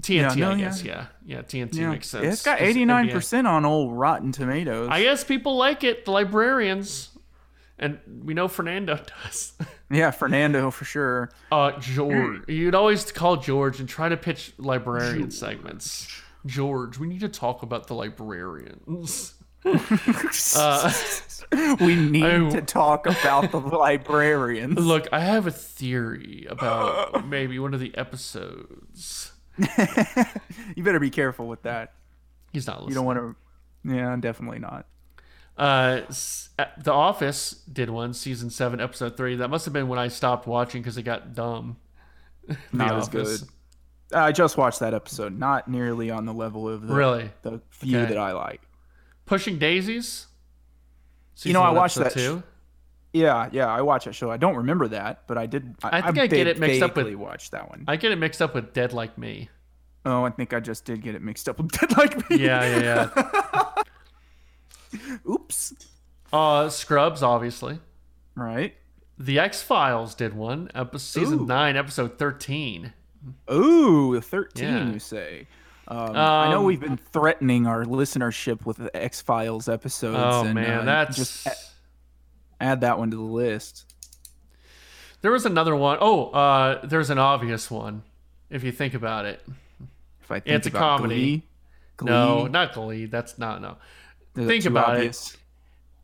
[0.00, 0.56] TNT, no, I yeah.
[0.56, 1.06] guess, yeah.
[1.24, 2.24] Yeah, TNT yeah, makes sense.
[2.26, 4.88] it's got eighty nine percent on old Rotten Tomatoes.
[4.90, 7.08] I guess people like it, the librarians.
[7.78, 9.54] And we know Fernando does.
[9.90, 11.30] yeah, Fernando for sure.
[11.50, 12.42] Uh, George.
[12.46, 16.06] You'd always call George and try to pitch librarian segments.
[16.44, 19.34] George, we need to talk about the librarians.
[20.56, 20.90] Uh,
[21.80, 24.78] we need I- to talk about the librarians.
[24.78, 29.32] look, I have a theory about maybe one of the episodes.
[30.76, 31.92] you better be careful with that.
[32.52, 32.90] He's not listening.
[32.90, 33.94] You don't want to.
[33.96, 34.86] Yeah, definitely not.
[35.56, 36.02] Uh,
[36.58, 39.36] uh, The Office did one, season seven, episode three.
[39.36, 41.76] That must have been when I stopped watching because it got dumb.
[42.72, 43.40] Not as good.
[44.12, 45.38] I just watched that episode.
[45.38, 47.30] Not nearly on the level of the, Really?
[47.42, 48.08] the few Okay.
[48.14, 48.62] that I like.
[49.26, 50.26] Pushing Daisies.
[51.42, 52.42] You know, Season I watched that too.
[53.12, 54.30] Yeah, yeah, I watch that show.
[54.30, 55.74] I don't remember that, but I did.
[55.82, 57.84] I think I get it mixed up with- watched that one.
[57.88, 59.48] I get it mixed up with Dead Like Me.
[60.06, 62.36] oh, I think I just did get it mixed up with Dead Like Me.
[62.44, 63.08] Yeah, yeah,
[64.94, 65.00] yeah.
[65.28, 65.74] Oops.
[66.32, 67.78] uh, Scrubs, obviously.
[68.34, 68.74] Right.
[69.18, 71.46] The X Files did one, episode, season Ooh.
[71.46, 72.92] nine, episode thirteen.
[73.52, 74.90] Ooh, 13, Yeah.
[74.92, 75.46] you say.
[75.86, 80.16] Um, I know Um, we've been threatening our listenership with the X Files episodes.
[80.18, 81.52] Oh and, man, uh, that's just a-
[82.60, 83.84] add that one to the list.
[85.22, 85.98] there was another one.
[86.00, 88.02] Oh, uh, there's an obvious one
[88.50, 89.42] if you think about it.
[90.22, 91.44] If I think It's a comedy.
[91.96, 93.06] Glee, No, not Glee.
[93.06, 93.76] That's not no.
[94.36, 95.36] is think about it.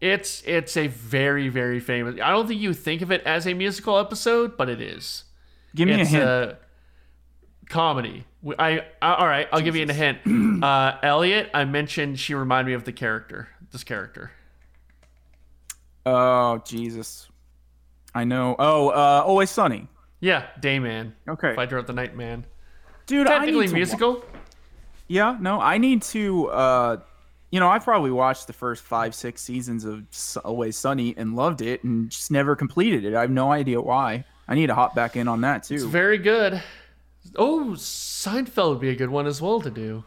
[0.00, 2.20] It's it's a very very famous.
[2.20, 5.24] I don't think you think of it as a musical episode, but it is.
[5.74, 6.24] Give me it's a hint.
[6.24, 6.58] a
[7.68, 8.24] comedy.
[8.58, 9.48] I, I all right.
[9.52, 10.18] I'll give you a hint.
[10.56, 13.48] Uh, Elliot, I mentioned she reminded me of the character.
[13.72, 14.30] This character.
[16.06, 17.28] Oh Jesus,
[18.14, 18.56] I know.
[18.58, 19.88] Oh, uh, Always Sunny.
[20.20, 21.12] Yeah, Dayman.
[21.28, 22.46] Okay, Fighter of the Night Man.
[23.06, 23.26] dude.
[23.26, 24.24] I Technically need to wa- musical.
[25.08, 26.46] Yeah, no, I need to.
[26.48, 26.96] uh
[27.50, 30.02] You know, I probably watched the first five, six seasons of
[30.44, 33.14] Always Sunny and loved it, and just never completed it.
[33.14, 34.24] I have no idea why.
[34.48, 35.74] I need to hop back in on that too.
[35.74, 36.62] It's very good.
[37.36, 40.04] Oh, Seinfeld would be a good one as well to do.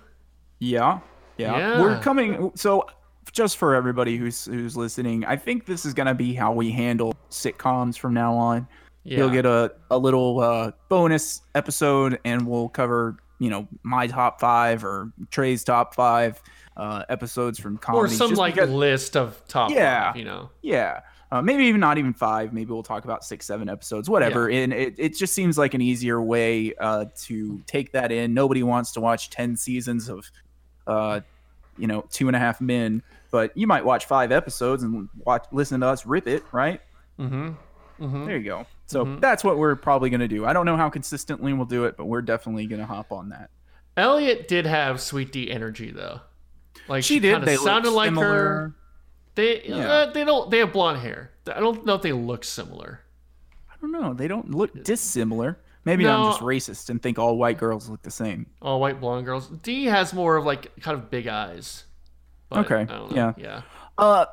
[0.59, 0.99] Yeah,
[1.37, 1.57] yeah.
[1.57, 1.81] Yeah.
[1.81, 2.51] We're coming.
[2.55, 2.85] So,
[3.31, 7.13] just for everybody who's who's listening, I think this is gonna be how we handle
[7.29, 8.67] sitcoms from now on.
[9.03, 9.19] Yeah.
[9.19, 14.39] You'll get a a little uh, bonus episode, and we'll cover you know my top
[14.39, 16.41] five or Trey's top five
[16.77, 18.15] uh, episodes from or comedy.
[18.15, 20.07] some like list of top Yeah.
[20.09, 20.49] five, you know.
[20.61, 21.01] Yeah.
[21.31, 22.53] Uh, maybe even not even five.
[22.53, 24.49] Maybe we'll talk about six, seven episodes, whatever.
[24.49, 28.33] And it, it just seems like an easier way uh, to take that in.
[28.33, 30.31] Nobody wants to watch 10 seasons of,
[30.87, 31.19] uh,
[31.77, 35.45] you know, two and a half men, but you might watch five episodes and watch,
[35.51, 36.81] listen to us rip it, right?
[37.19, 37.49] Mm-hmm.
[38.03, 38.25] Mm-hmm.
[38.25, 38.65] There you go.
[38.85, 40.45] So that's what we're probably going to do.
[40.45, 43.29] I don't know how consistently we'll do it, but we're definitely going to hop on
[43.29, 43.49] that.
[43.97, 46.21] Elliot did have Sweet Dee energy though.
[46.87, 47.33] Like She did.
[47.33, 48.27] kinda They sounded like similar.
[48.27, 48.75] her.
[49.35, 49.75] They Yeah.
[49.87, 51.31] uh, they don't they have blonde hair.
[51.53, 53.01] I don't know if they look similar.
[53.69, 54.13] I don't know.
[54.13, 55.59] They don't look dissimilar.
[55.85, 58.45] Maybe I'm just racist and think all white girls look the same.
[58.61, 59.47] All white blonde girls.
[59.49, 61.85] Dee has more of like kind of big eyes.
[62.49, 63.33] But Okay, I yeah.
[63.37, 63.61] Yeah.
[63.97, 64.25] Uh,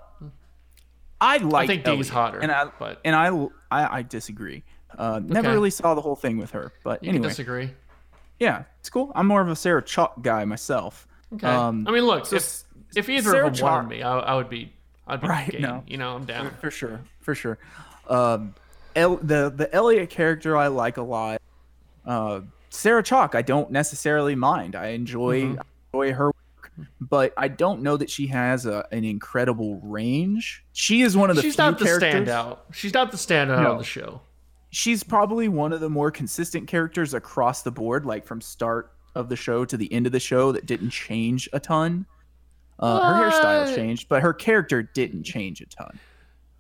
[1.21, 1.65] I like.
[1.65, 3.29] I think Dee's Elliot, hotter, and I but- and I
[3.71, 4.63] I, I disagree.
[4.97, 5.55] Uh, never Okay.
[5.55, 7.71] really saw the whole thing with her, but You anyway, disagree.
[8.39, 9.13] yeah, it's cool.
[9.15, 11.07] I'm more of a Sarah Chalke guy myself.
[11.35, 11.47] Okay.
[11.47, 12.63] Um, I mean, look, so if
[12.95, 14.73] if either Sarah of them Chalke- wanted me, I, I would be.
[15.09, 15.63] I'd be Right, game.
[15.63, 15.85] no.
[15.87, 16.51] You know, I'm down.
[16.61, 17.59] for sure, for sure.
[18.09, 18.55] Um,
[18.95, 21.41] El, the the Elliot character I like a lot.
[22.05, 24.75] Uh, Sarah Chalke, I don't necessarily mind.
[24.77, 25.61] I enjoy Mm-hmm.
[25.93, 26.36] enjoy her work,
[27.01, 30.65] but I don't know that she has a, an incredible range.
[30.73, 32.29] She is one of the She's not the characters.
[32.29, 32.59] standout.
[32.73, 33.73] She's not the standout No.
[33.73, 34.21] on the show.
[34.71, 39.29] she's probably one of the more consistent characters across the board, like from start of
[39.31, 42.05] the show to the end of the show that didn't change a ton.
[42.79, 45.99] Uh, her hairstyle changed, but her character didn't change a ton.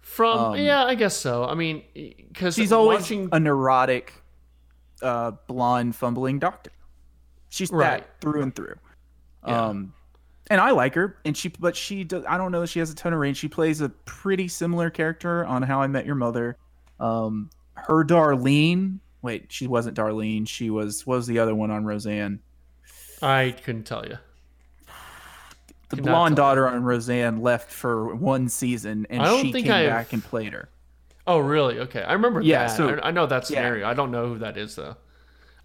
[0.00, 1.44] From Um, yeah, I guess so.
[1.44, 3.28] I mean, because She's always watching.
[3.32, 4.14] a neurotic,
[5.02, 6.70] uh, blonde, fumbling doctor.
[7.50, 7.98] She's Right.
[8.02, 8.76] that through and through.
[9.46, 9.66] Yeah.
[9.66, 9.92] Um,
[10.50, 12.94] and I like her, and she, but she, does, I don't know she has a
[12.94, 13.36] ton of range.
[13.36, 16.56] She plays a pretty similar character on How I Met Your Mother.
[17.00, 18.98] Um, her Darlene.
[19.22, 20.46] Wait, she wasn't Darlene.
[20.48, 22.40] She was was the other one on Roseanne.
[23.22, 24.18] I couldn't tell you.
[25.88, 26.48] The Could blonde tell you.
[26.48, 30.68] daughter on Roseanne left for one season, and she came I've- back and played her.
[31.28, 31.80] Oh, really?
[31.80, 32.76] Okay, I remember Yeah, that.
[32.76, 33.56] so- I, I know that yeah.
[33.58, 33.88] scenario.
[33.88, 34.96] I don't know who that is though.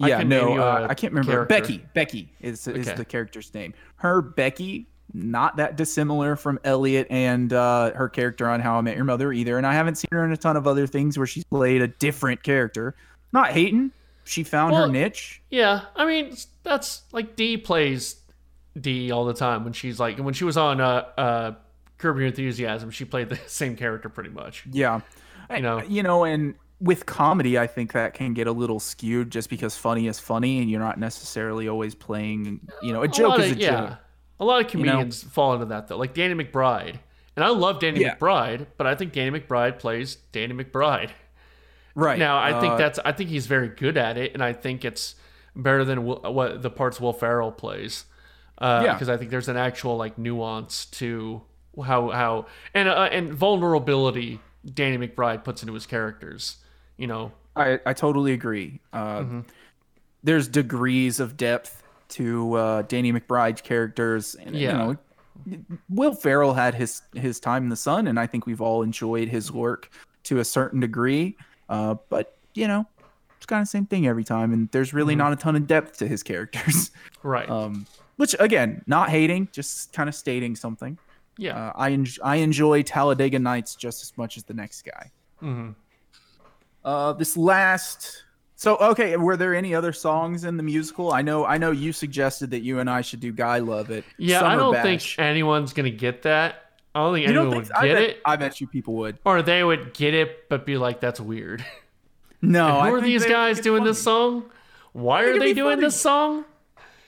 [0.01, 1.45] I Yeah, can name no, you uh, a I can't remember.
[1.45, 1.61] character.
[1.77, 1.85] Becky.
[1.93, 2.97] Becky is is Okay.
[2.97, 3.73] the character's name.
[3.97, 8.95] Her Becky, not that dissimilar from Elliot and uh, her character on How I Met
[8.95, 9.57] Your Mother either.
[9.57, 11.87] And I haven't seen her in a ton of other things where she's played a
[11.87, 12.95] different character.
[13.33, 13.91] Not hating.
[14.23, 15.41] She found her niche.
[15.49, 18.17] Yeah, I mean that's like Dee plays
[18.79, 21.51] Dee all the time when she's like when she was on uh uh
[21.97, 24.63] Curb Your Enthusiasm, she played the same character pretty much.
[24.71, 25.01] Yeah.
[25.53, 25.81] You know.
[25.81, 29.77] You know, and with comedy, I think that can get a little skewed just because
[29.77, 32.59] funny is funny, and you're not necessarily always playing.
[32.81, 33.97] You know, a joke lot is of, a yeah, joke.
[34.39, 34.71] a lot of know?
[34.71, 36.95] comedians fall into that though, like Danny McBride.
[37.35, 38.15] And I love Danny Yeah.
[38.15, 41.11] McBride, but I think Danny McBride plays Danny McBride.
[41.95, 44.51] Right Now, I think Uh, that's I think he's very good at it, and I
[44.53, 45.15] think it's
[45.55, 48.05] better than Will, what the parts Will Ferrell plays.
[48.57, 48.93] Uh, Yeah.
[48.93, 51.41] because I think there's an actual like nuance to
[51.85, 56.57] how how and uh, and vulnerability Danny McBride puts into his characters.
[57.01, 58.79] You know, I, I totally agree.
[58.93, 59.39] Uh, Mm-hmm.
[60.23, 64.71] There's degrees of depth to uh, Danny McBride's characters, and Yeah.
[65.47, 68.61] you know, Will Ferrell had his his time in the sun, and I think we've
[68.61, 69.89] all enjoyed his work
[70.25, 71.35] to a certain degree.
[71.69, 72.85] Uh, but you know,
[73.37, 75.65] it's kind of the same thing every time, and there's really not a ton of
[75.65, 76.91] depth to his characters.
[77.23, 77.49] right?
[77.49, 77.87] um,
[78.17, 80.99] which again, not hating, just kind of stating something.
[81.39, 81.57] yeah.
[81.57, 85.09] Uh, I en- I enjoy Talladega Nights just as much as the next guy.
[85.39, 85.69] hmm
[86.83, 88.23] Uh, this last.
[88.55, 91.11] So okay, were there any other songs in the musical?
[91.13, 94.03] I know, I know you suggested that you and I should do "Guy Love It."
[94.17, 95.15] Yeah, I don't Bash.
[95.15, 96.65] think anyone's gonna get that.
[96.93, 97.77] I don't think you anyone don't would think.
[97.77, 99.17] I get bet, it, I bet you people would.
[99.25, 101.65] or they would get it but be like, "That's weird."
[102.43, 104.45] No, Who I are these guys doing this song?
[104.93, 105.81] Why are they doing funny.
[105.87, 106.43] this song?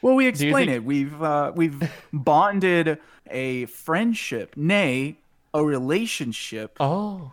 [0.03, 0.84] Well, we explain think- it.
[0.84, 1.82] We've uh, we've
[2.13, 2.99] bonded
[3.30, 5.17] a friendship, nay,
[5.53, 7.32] a relationship Oh,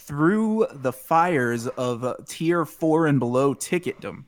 [0.00, 4.24] through the fires of uh, tier four and below ticketdom.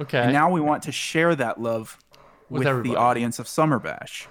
[0.00, 0.18] okay.
[0.18, 1.98] And now we want to share that love
[2.48, 4.28] With with, the audience of Summer Bash.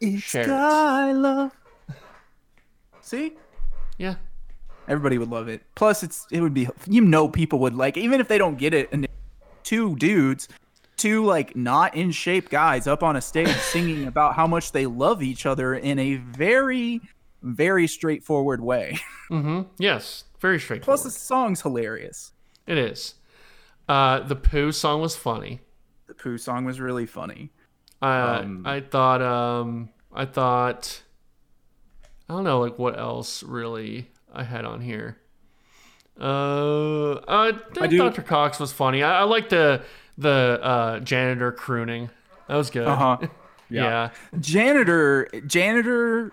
[0.00, 1.14] It's Share it.
[1.14, 1.52] Love.
[3.00, 3.36] See?
[3.96, 4.16] yeah,
[4.88, 5.62] Everybody would love it.
[5.74, 8.74] Plus, it's it would be you know people would like even if they don't get
[8.74, 8.88] it.
[8.90, 9.06] And
[9.62, 10.48] two dudes,
[10.96, 14.86] two like not in shape guys up on a stage singing about how much they
[14.86, 17.00] love each other in a very,
[17.42, 18.98] very straightforward way.
[19.30, 19.62] mm-hmm.
[19.78, 21.00] Yes, very straightforward.
[21.00, 22.32] Plus, the song's hilarious.
[22.66, 23.14] it is.
[23.88, 25.60] Uh, the Pooh song was funny.
[26.06, 27.50] The Pooh song was really funny.
[28.02, 29.22] Uh, Um, I thought.
[29.22, 31.02] Um, I thought.
[32.28, 35.16] I don't know, like what else really I had on here.
[36.20, 38.22] Uh, I, I do- Dr.
[38.22, 39.02] Cox was funny.
[39.02, 39.82] I, I like the
[40.16, 42.10] the uh, janitor crooning.
[42.48, 42.86] That was good.
[42.88, 43.26] Uh huh.
[43.70, 44.10] yeah.
[44.40, 46.32] janitor janitor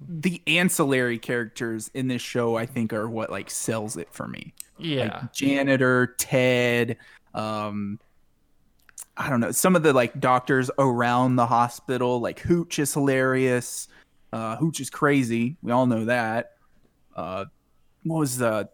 [0.00, 4.52] the ancillary characters in this show i think are what like sells it for me.
[4.78, 5.20] Yeah.
[5.22, 6.98] like janitor ted
[7.34, 7.98] um
[9.16, 13.88] i don't know some of the like doctors around the hospital like hooch is hilarious.
[14.32, 15.56] Uh hooch is crazy.
[15.62, 16.52] We all know that.
[17.14, 17.46] Uh
[18.04, 18.68] what was the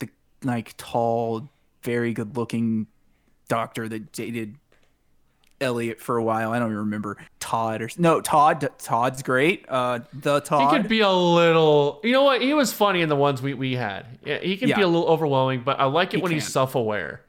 [0.00, 0.08] the
[0.42, 1.48] like tall
[1.82, 2.86] very good looking
[3.48, 4.56] doctor that dated
[5.64, 6.52] Elliot for a while.
[6.52, 8.68] I don't even remember Todd or no Todd.
[8.78, 9.64] Todd's great.
[9.68, 10.72] Uh, the Todd.
[10.72, 12.00] He could be a little.
[12.04, 12.40] You know what?
[12.40, 14.06] He was funny in the ones we, we had.
[14.24, 16.74] Yeah, he can be a little overwhelming, but I like it He when he's self
[16.74, 17.22] aware.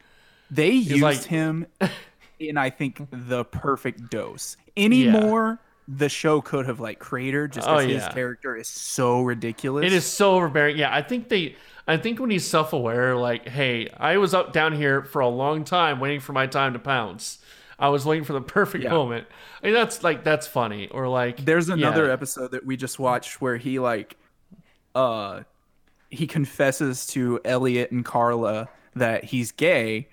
[0.51, 1.65] they used like- him
[2.39, 4.57] in I think the perfect dose.
[4.77, 5.11] Any Yeah.
[5.11, 9.85] more, the show could have like cratered just Oh, because his character is so ridiculous.
[9.85, 10.77] It is so overbearing.
[10.77, 11.55] Yeah, I think they.
[11.87, 15.27] I think when he's self aware, like, hey, I was up down here for a
[15.27, 17.37] long time waiting for my time to pounce.
[17.79, 18.91] I was waiting for the perfect Yeah.
[18.91, 19.27] moment.
[19.61, 20.87] I mean, that's like that's funny.
[20.89, 22.13] Or like, There's another yeah.
[22.13, 24.15] episode that we just watched where he like
[24.93, 25.41] uh
[26.09, 30.07] he confesses to Elliot and Carla that he's gay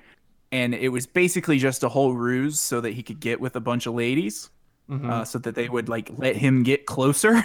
[0.51, 3.61] and it was basically just a whole ruse so that he could get with a
[3.61, 4.51] bunch of ladies
[4.91, 5.09] Mhm.
[5.09, 7.43] uh, so that they would like let him get closer uh,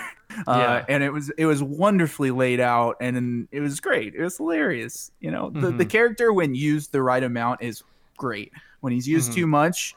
[0.47, 0.85] Yeah.
[0.89, 4.37] and it was it was wonderfully laid out and, then it was great it was
[4.37, 7.83] hilarious you know the, the character when used the right amount is
[8.17, 9.93] great when he's used too much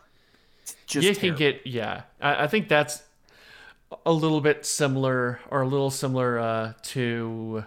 [0.84, 2.02] it's just you can get yeah.
[2.20, 3.02] I, I think that's
[4.06, 7.64] a little bit similar, or a little similar uh, to.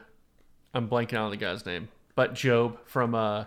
[0.74, 3.46] I'm blanking on the guy's name, but Gob from uh,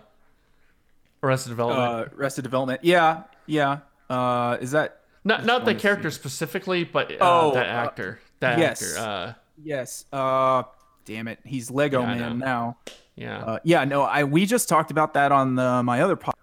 [1.23, 2.09] Arrested Development.
[2.13, 2.79] uh Arrested Development.
[2.83, 3.79] Yeah, yeah.
[4.09, 8.19] Uh is that not not the wanna character specifically, but uh, Oh, that uh, actor.
[8.39, 8.81] That yes.
[8.95, 9.09] actor.
[9.09, 10.05] Uh, yes.
[10.13, 10.63] Uh
[11.05, 11.39] damn it.
[11.43, 12.77] He's Lego Yeah, Man now.
[13.15, 13.39] yeah.
[13.39, 16.33] Uh yeah, no, I we just talked about that on the, my other podcast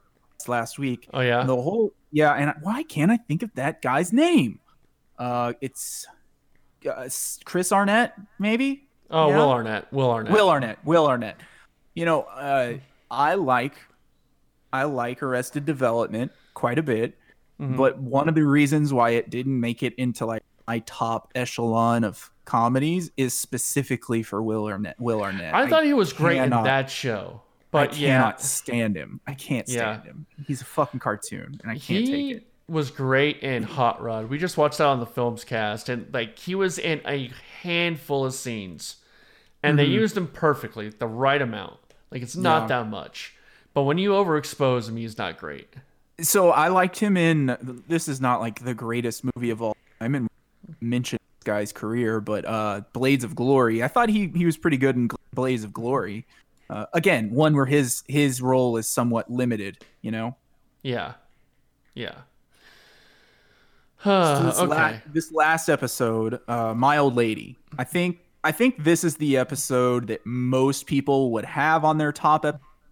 [0.48, 1.08] last week.
[1.14, 1.44] oh yeah.
[1.44, 4.60] The whole yeah, and I- why can't I think of that guy's name?
[5.18, 6.06] Uh it's
[6.88, 7.08] uh,
[7.44, 8.88] Chris Arnett, maybe?
[9.10, 9.36] oh, yeah.
[9.36, 9.92] Will Arnett.
[9.92, 10.32] Will Arnett.
[10.32, 10.78] Will Arnett.
[10.84, 11.36] Will Arnett.
[11.94, 12.74] You know, uh
[13.10, 13.74] I like
[14.72, 17.16] I like Arrested Development quite a bit.
[17.60, 17.76] Mhm.
[17.76, 22.02] but one of the reasons why it didn't make it into like my top echelon
[22.02, 24.96] of comedies is specifically for Will Arnett.
[24.98, 25.54] Will Arnett.
[25.54, 27.42] I thought he was great cannot- in that show,
[27.78, 29.20] I cannot yeah, stand him.
[29.26, 29.94] I can't Yeah.
[30.00, 30.26] stand him.
[30.46, 32.46] He's a fucking cartoon, and I can't he take it.
[32.68, 34.28] was great in Hot Rod.
[34.30, 37.30] We just watched that on the films cast, and like he was in a
[37.62, 38.96] handful of scenes,
[39.62, 41.78] and they used him perfectly, the right amount.
[42.10, 42.70] Like it's not Mm-hmm.
[42.70, 42.82] Yeah.
[42.82, 43.34] that much,
[43.72, 45.74] but when you overexpose him, he's not great.
[46.20, 47.82] So I liked him in.
[47.88, 50.28] This is not like the greatest movie of all time, and
[50.80, 53.82] mention guy's career, but uh, Blades of Glory.
[53.82, 56.24] I thought he he was pretty good in Blades of Glory.
[56.74, 59.84] Uh, again, one where his his role is somewhat limited.
[60.02, 60.36] You know.
[60.82, 61.14] Yeah,
[61.94, 62.14] Yeah.
[64.02, 64.68] So this, okay.
[64.68, 67.56] la- this last episode, uh, my old lady.
[67.78, 72.12] I think I think this is the episode that most people would have on their
[72.12, 72.44] top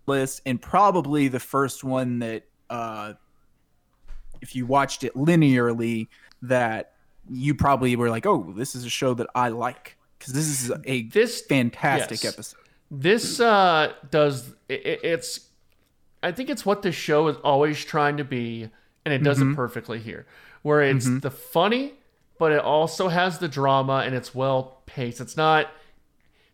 [0.06, 3.14] list, and probably the first one that, uh,
[4.40, 6.08] if you watched it linearly,
[6.40, 6.94] that
[7.28, 10.72] you probably were like, "Oh, this is a show that I like," because this is
[10.86, 12.32] a This fantastic yes.
[12.32, 12.61] episode.
[12.94, 15.48] This uh, does it, it's.
[16.22, 18.68] I think it's what the show is always trying to be,
[19.04, 19.52] and it does Mm-hmm.
[19.52, 20.26] it perfectly here,
[20.60, 21.94] where it's the funny,
[22.38, 25.22] but it also has the drama, and it's well paced.
[25.22, 25.68] It's not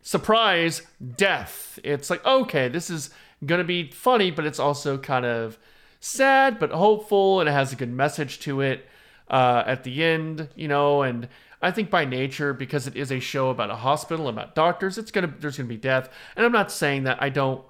[0.01, 0.81] surprise
[1.17, 1.77] death.
[1.83, 3.09] It's like okay, this is
[3.45, 5.57] gonna be funny, but it's also kind of
[5.99, 8.85] sad but hopeful, and it has a good message to it
[9.29, 11.01] uh, at the end, you know.
[11.01, 11.27] And
[11.61, 15.11] I think by nature, because it is a show about a hospital, about doctors, it's
[15.11, 16.09] gonna there's gonna be death.
[16.35, 17.63] And I'm not saying that I don't.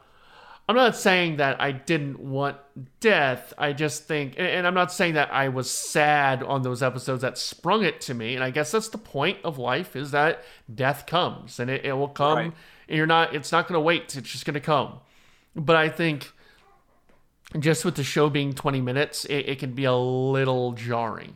[0.69, 2.57] I'm not saying that I didn't want
[2.99, 3.55] death.
[3.57, 7.39] I just think, and- I'm not saying that I was sad on those episodes that
[7.39, 8.35] sprung it to me.
[8.35, 11.93] And I guess that's the point of life is that death comes and it, it
[11.93, 12.37] will come.
[12.37, 12.53] Right.
[12.87, 14.15] And you're not, it's not going to wait.
[14.15, 14.99] It's just going to come.
[15.55, 16.33] But I think
[17.57, 21.35] just with the show being 20 minutes, it, it can be a little jarring.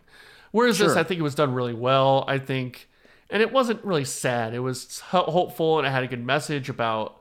[0.54, 2.24] Whereas this, I think it was done really well.
[2.28, 2.88] I think,
[3.30, 4.54] and it wasn't really sad.
[4.54, 7.18] It was hopeful and it had a good message about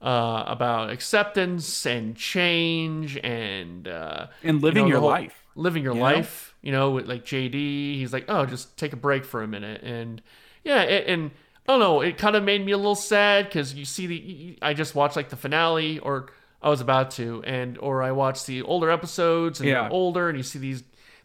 [0.00, 5.44] uh, about acceptance and change and uh, And living you know, your whole- life.
[5.56, 6.04] living your you know?
[6.04, 6.54] life.
[6.62, 7.52] You know, with like JD,
[7.96, 10.20] he's like, oh, just take a break for a minute, and
[10.62, 11.30] yeah, it, and
[11.66, 14.58] I don't know, it kind of made me a little sad because you see the
[14.62, 16.28] I just watched like the finale, or
[16.62, 19.88] I was about to, and or I watched the older episodes and Yeah.
[19.90, 20.82] older, and you see these,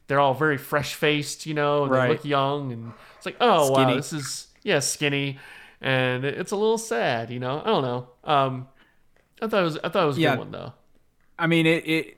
[0.07, 2.07] they're all very fresh faced, you know, and Right.
[2.07, 5.37] they look young, and it's like, oh wow, this is yeah, skinny,
[5.81, 7.61] and it's a little sad, you know.
[7.61, 8.07] I don't know.
[8.23, 8.67] Um,
[9.41, 10.31] I thought it was I thought it was a Yeah.
[10.31, 10.73] good one though.
[11.37, 12.17] I mean, it, it.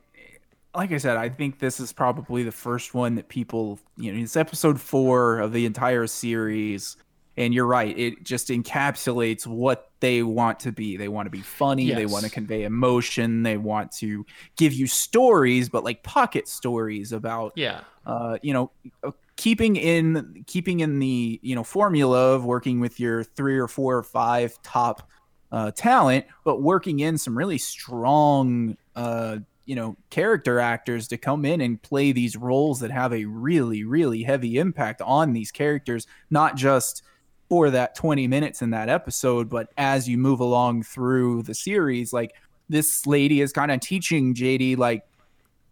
[0.76, 4.22] Like I said, I think this is probably the first one that people, you know,
[4.22, 6.98] it's episode four of the entire series,
[7.38, 7.98] and you're right.
[7.98, 10.98] It just encapsulates what they want to be.
[10.98, 11.92] They want to be funny.
[11.92, 13.44] They want to convey emotion.
[13.44, 14.26] They want to
[14.58, 18.72] give you stories, but like pocket stories about Yeah, uh, you know,
[19.04, 23.68] uh, keeping in keeping in the you know formula of working with your three or
[23.68, 25.08] four or five top
[25.52, 31.46] uh, talent, but working in some really strong uh, you know character actors to come
[31.46, 36.08] in and play these roles that have a really really heavy impact on these characters,
[36.32, 37.04] not just
[37.50, 42.12] for that 20 minutes in that episode, but as you move along through the series,
[42.12, 42.34] like
[42.70, 45.04] this lady is kind of teaching JD like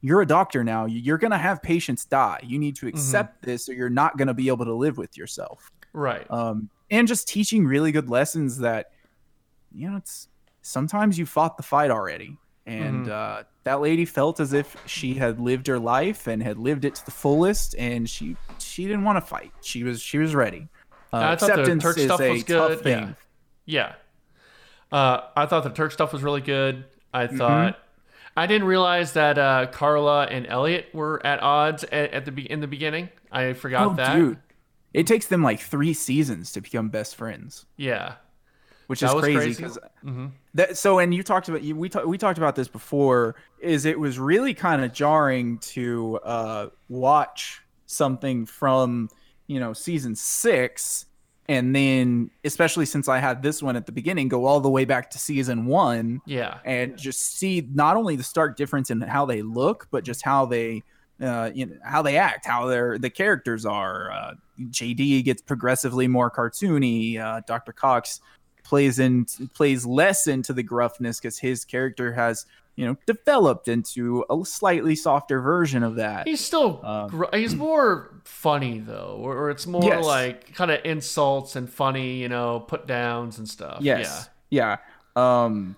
[0.02, 0.86] you're a doctor now.
[0.86, 2.40] You're going to have patients die.
[2.44, 5.18] You need to accept this or you're not going to be able to live with
[5.18, 5.72] yourself.
[5.94, 6.30] right.
[6.30, 8.92] Um, and just teaching really good lessons that,
[9.74, 10.28] you know, it's
[10.62, 12.38] sometimes you fought the fight already.
[12.68, 16.84] And uh, that lady felt as if she had lived her life and had lived
[16.86, 19.52] it to the fullest, and she she didn't want to fight.
[19.62, 20.68] She was she was ready.
[21.16, 23.14] Uh, I thought the Turk stuff was good, yeah.
[23.66, 23.94] Yeah.
[24.92, 26.86] Uh, I thought the Turk stuff was really good.
[27.14, 27.38] I Mm-hmm.
[27.38, 27.80] thought
[28.38, 32.50] I didn't realize that uh, Carla and Elliot were at odds at, at the be-
[32.52, 33.10] in the beginning.
[33.32, 34.16] I forgot Oh, that.
[34.16, 34.38] dude,
[34.94, 37.66] it takes them like three seasons to become best friends.
[37.78, 38.16] Yeah.
[38.88, 39.56] which That is crazy crazy.
[39.64, 40.26] because Mm-hmm.
[40.56, 40.78] that.
[40.78, 43.36] So, and you talked about you, we talked we talked about this before.
[43.60, 49.10] Is it was really kind of jarring to uh, watch something from
[49.48, 51.06] you know season six,
[51.48, 54.86] and then especially since I had this one at the beginning, go all the way
[54.86, 56.60] back to season one Yeah.
[56.66, 60.46] and just see not only the stark difference in how they look, but just how
[60.48, 60.82] they,
[61.22, 64.12] uh, you know, how they act, how their the characters are.
[64.12, 64.34] Uh,
[64.70, 67.20] JD gets progressively more cartoony.
[67.20, 67.74] Uh, Dr.
[67.74, 68.22] Cox
[68.64, 74.26] plays in plays less into the gruffness because his character has you know developed into
[74.30, 76.28] a slightly softer version of that.
[76.28, 80.04] He's still Um, gr- he's more funny though, or, or it's more Yes.
[80.06, 83.80] like kind of insults and funny, you know, put downs and stuff.
[83.82, 84.30] Yes.
[84.50, 84.78] Yeah.
[85.16, 85.76] Um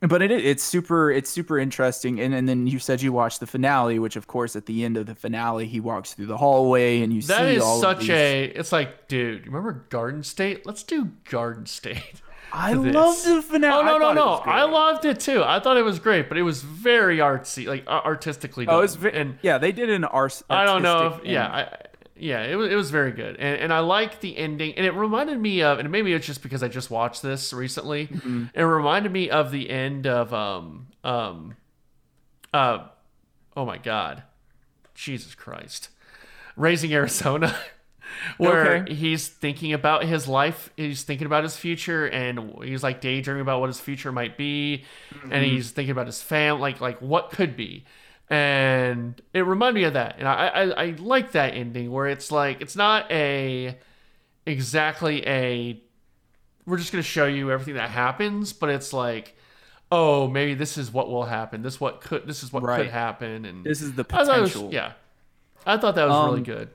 [0.00, 3.46] but it it's super it's super interesting and, and then you said you watched the
[3.46, 7.00] finale which of course at the end of the finale he walks through the hallway
[7.00, 7.26] and you Yeah.
[7.38, 8.44] That see is all such a.
[8.44, 10.66] It's like, dude, remember Garden State?
[10.66, 12.20] Let's do Garden State.
[12.56, 12.94] I to this.
[12.94, 13.80] love the finale.
[13.80, 14.28] Oh no I no no!
[14.44, 15.42] I loved it too.
[15.42, 18.76] I thought it was great, but it was very artsy, like uh, artistically done.
[18.76, 21.18] Oh, it's ve- and yeah, they did an ars- I don't know.
[21.18, 21.76] If, yeah, I,
[22.16, 24.92] yeah, it was it was very good, and and I like the ending, and it
[24.94, 28.06] reminded me of, and maybe it's just because I just watched this recently.
[28.06, 28.44] Mm-hmm.
[28.54, 31.56] It reminded me of the end of um um
[32.52, 32.86] uh
[33.56, 34.22] oh my god,
[34.94, 35.88] Jesus Christ,
[36.56, 37.54] Raising Arizona.
[38.38, 38.94] Where Okay.
[38.94, 43.60] he's thinking about his life, he's thinking about his future, and he's like daydreaming about
[43.60, 44.84] what his future might be,
[45.14, 45.32] Mm-hmm.
[45.32, 47.84] and he's thinking about his family, like like what could be.
[48.30, 52.32] and it reminded me of that, and I, I I like that ending where it's
[52.32, 53.78] like it's not a
[54.46, 55.80] exactly a
[56.66, 59.36] we're just gonna show you everything that happens, but it's like
[59.92, 62.82] oh maybe this is what will happen, this what could this is what Right.
[62.84, 64.72] could happen, and This is the I was- potential.
[64.72, 64.92] yeah,
[65.66, 66.70] I thought that was really Um, good.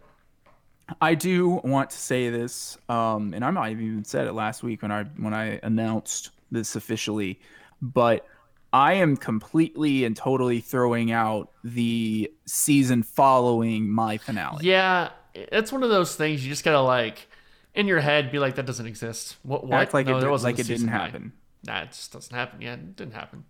[1.01, 4.63] I do want to say this, um, and I might have even said it last
[4.63, 7.39] week when I when I announced this officially,
[7.81, 8.25] but
[8.73, 14.65] I am completely and totally throwing out the season following my finale.
[14.65, 17.27] Yeah, it's one of those things you just gotta like
[17.75, 19.37] in your head be like that doesn't exist.
[19.43, 19.65] What?
[19.65, 19.79] what?
[19.81, 20.95] Act like no, it there wasn't like it didn't nine.
[20.99, 21.33] happen.
[21.65, 22.61] Nah, it just doesn't happen.
[22.61, 23.43] Yeah, it didn't happen.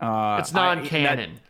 [0.00, 1.34] Uh, It's I- non-canon.
[1.34, 1.40] that-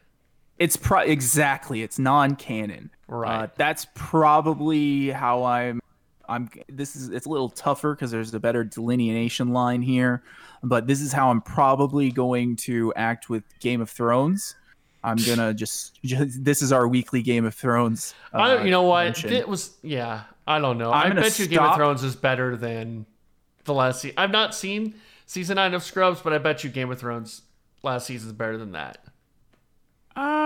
[0.59, 2.91] it's pro- exactly it's non-canon.
[3.09, 3.45] Right.
[3.45, 5.81] Uh, that's probably how I'm.
[6.29, 6.49] I'm.
[6.69, 10.23] This is it's a little tougher because there's a better delineation line here,
[10.63, 14.57] but this is how I'm probably going to act with Game of Thrones.
[15.03, 18.15] I'm gonna just, just this is our weekly Game of Thrones.
[18.33, 19.05] Uh, I, you know what?
[19.05, 19.33] mention.
[19.33, 20.23] It was yeah.
[20.47, 20.93] I don't know.
[20.93, 23.07] I'm I bet you Game of Thrones is better than
[23.65, 24.15] the last season.
[24.19, 24.95] I've not seen
[25.27, 27.43] season nine of Scrubs, but I bet you Game of Thrones
[27.83, 28.99] last season is better than that.
[30.17, 30.44] Uh,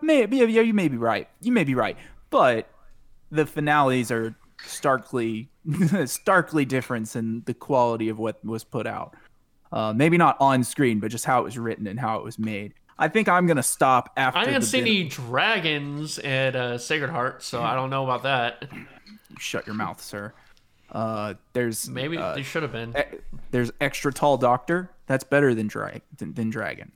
[0.00, 1.28] maybe yeah, yeah, you may be right.
[1.40, 1.96] You may be right,
[2.30, 2.68] but
[3.30, 4.34] the finales are
[4.64, 5.48] starkly,
[6.06, 9.14] starkly different in the quality of what was put out.
[9.72, 12.38] Uh, maybe not on screen, but just how it was written and how it was
[12.38, 12.74] made.
[12.98, 14.38] I think I'm gonna stop after.
[14.38, 18.68] I didn't see any dragons at uh, Sacred Heart, so I don't know about that.
[19.38, 20.32] Shut your mouth, sir.
[20.90, 22.94] Uh, there's Maybe uh, they should have been.
[22.96, 23.18] e-
[23.50, 24.90] there's extra tall doctor.
[25.06, 26.92] That's better than drag than, than dragon.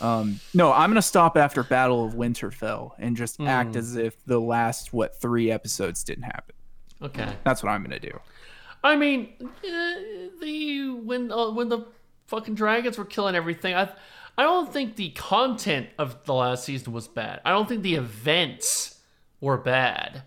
[0.00, 3.46] Um, no, I'm gonna stop after Battle of Winterfell and just Hmm.
[3.48, 6.54] act as if the last what three episodes didn't happen.
[7.02, 7.28] Okay.
[7.44, 8.18] That's what I'm gonna do.
[8.82, 9.94] I mean, uh,
[10.40, 11.86] the when uh, when the
[12.28, 13.90] fucking dragons were killing everything, I
[14.38, 17.40] I don't think the content of the last season was bad.
[17.44, 19.00] I don't think the events
[19.40, 20.22] were bad,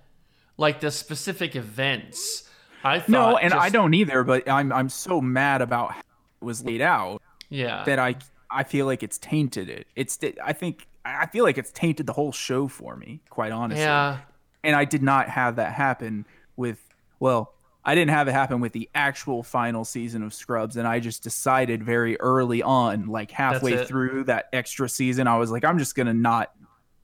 [0.58, 2.48] like the specific events.
[2.84, 4.24] I thought No, and I don't either.
[4.24, 6.00] But I'm I'm so mad about how
[6.42, 8.16] it was laid out Yeah, that I
[8.54, 9.88] I feel like it's tainted it.
[9.96, 13.22] It's I think I feel like it's tainted the whole show for me.
[13.30, 13.84] Quite honestly.
[13.84, 14.20] yeah,
[14.64, 16.26] and I did not have that happen
[16.56, 16.80] with
[17.20, 17.54] well,
[17.86, 21.24] I didn't have it happen with the actual final season of Scrubs, and I just
[21.24, 25.96] decided very early on, like halfway through that extra season, I was like, I'm just
[25.96, 26.54] gonna not,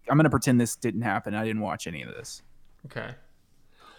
[0.09, 1.35] I'm gonna pretend this didn't happen.
[1.35, 2.43] I didn't watch any of this.
[2.85, 3.15] okay,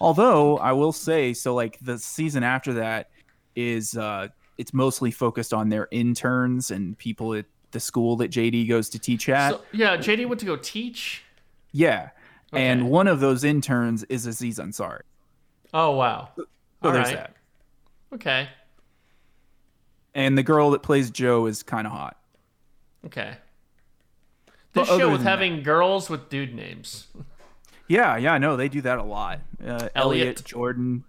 [0.01, 3.11] Although I will say, so like the season after that
[3.55, 4.29] is, uh,
[4.61, 8.99] it's mostly focused on their interns and people at the school that JD goes to
[8.99, 9.53] teach at.
[9.53, 9.97] so yeah.
[9.97, 11.23] JD went to go teach.
[11.73, 12.11] yeah.
[12.53, 12.67] Okay.
[12.67, 15.03] And one of those interns is Aziz Ansari.
[15.73, 16.31] Oh wow.
[16.37, 16.45] So
[16.83, 17.17] there's right.
[17.17, 17.35] that.
[18.13, 18.49] Okay,
[20.15, 22.17] and the girl that plays Jo is kind of hot.
[23.07, 23.37] okay.
[24.73, 27.07] This other show with than that- having girls with dude names.
[27.87, 29.41] Yeah, yeah, I know they do that a lot.
[29.61, 30.45] Uh, Elliot, Elliot.
[30.45, 31.05] Jordan,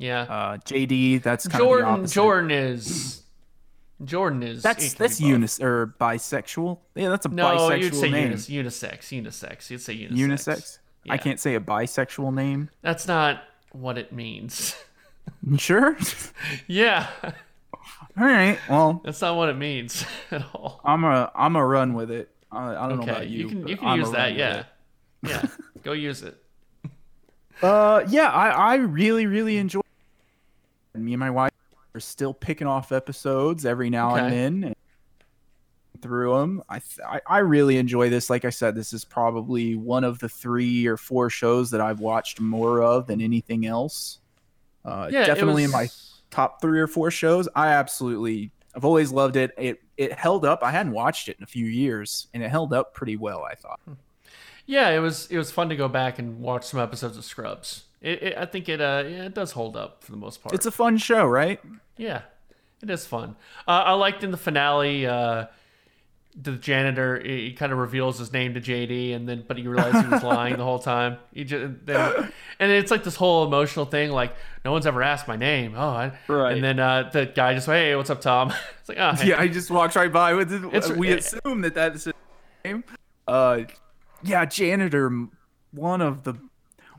[0.00, 0.22] Yeah.
[0.22, 1.22] uh, JD.
[1.22, 2.06] That's kind of the Jordan.
[2.06, 3.22] Jordan is
[4.02, 6.78] Jordan is That's that's unis or bisexual.
[6.94, 8.24] Yeah, that's a No, bisexual you'd say name.
[8.30, 9.68] unis, unisex, unisex.
[9.70, 10.16] You'd say unisex.
[10.16, 10.78] Unisex.
[11.08, 12.70] I can't say a bisexual name.
[12.82, 13.42] That's not
[13.72, 14.74] what it means.
[15.58, 15.96] Sure.
[16.66, 18.58] yeah, all right.
[18.68, 20.80] Well, that's not what it means at all.
[20.84, 22.30] I'm a I'm a run with it.
[22.50, 23.38] I, I don't know Okay, about you.
[23.40, 24.34] you can you can I'm use that.
[24.34, 24.64] Yeah,
[25.22, 25.42] yeah.
[25.82, 26.36] Go use it.
[27.62, 29.82] Uh, yeah, I, I really, really enjoy.
[31.04, 31.52] Me and my wife
[31.94, 34.76] are still picking off episodes every now and then and
[36.02, 36.62] through them.
[36.68, 38.30] I, th- I really enjoy this.
[38.30, 42.00] Like I said, this is probably one of the three or four shows that I've
[42.00, 44.18] watched more of than anything else.
[44.84, 45.88] Uh, Yeah, it definitely in my
[46.30, 47.48] top three or four shows.
[47.54, 49.50] I absolutely, I've always loved it.
[49.58, 50.62] It it held up.
[50.62, 53.44] I hadn't watched it in a few years, and it held up pretty well.
[53.44, 53.78] I thought.
[54.64, 57.84] Yeah, it was it was fun to go back and watch some episodes of Scrubs.
[58.00, 60.54] It, it, I think it uh yeah, it does hold up for the most part.
[60.54, 61.60] It's a fun show, right?
[61.96, 62.22] Yeah,
[62.82, 63.36] it is fun.
[63.68, 65.46] Uh, I liked in the finale, uh,
[66.40, 70.06] the janitor he, kind of reveals his name to JD, and then but he realized
[70.06, 71.18] he was lying the whole time.
[71.34, 74.34] He just then, and it's like this whole emotional thing, like
[74.64, 75.74] no one's ever asked my name.
[75.76, 76.54] Oh, I, Right.
[76.54, 78.50] And then uh, the guy just hey, what's up, Tom?
[78.80, 79.28] it's like oh, hey.
[79.30, 80.32] Yeah, I just walked right by.
[80.40, 82.14] It's- we it- assume that that's his
[82.64, 82.84] name.
[83.28, 83.64] Uh,
[84.22, 85.26] yeah, janitor,
[85.72, 86.34] one of the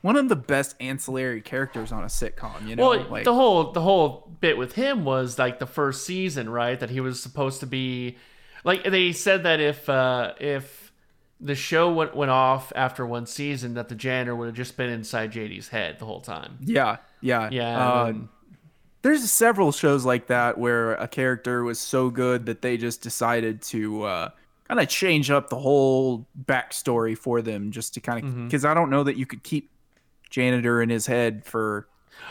[0.01, 2.67] one of the best ancillary characters on a sitcom.
[2.67, 6.05] You know, Well, like the whole the whole bit with him was like the first
[6.05, 6.79] season, right?
[6.79, 8.17] That he was supposed to be
[8.63, 10.91] like they said that if uh if
[11.39, 14.89] the show went went off after one season, that the janitor would have just been
[14.89, 16.57] inside JD's head the whole time.
[16.61, 18.27] yeah, yeah, Yeah, and
[19.01, 23.63] there's several shows like that where a character was so good that they just decided
[23.63, 24.29] to uh,
[24.67, 28.75] kind of change up the whole backstory for them just to kind of because I
[28.75, 29.70] don't know that you could keep
[30.31, 31.87] janitor in his head for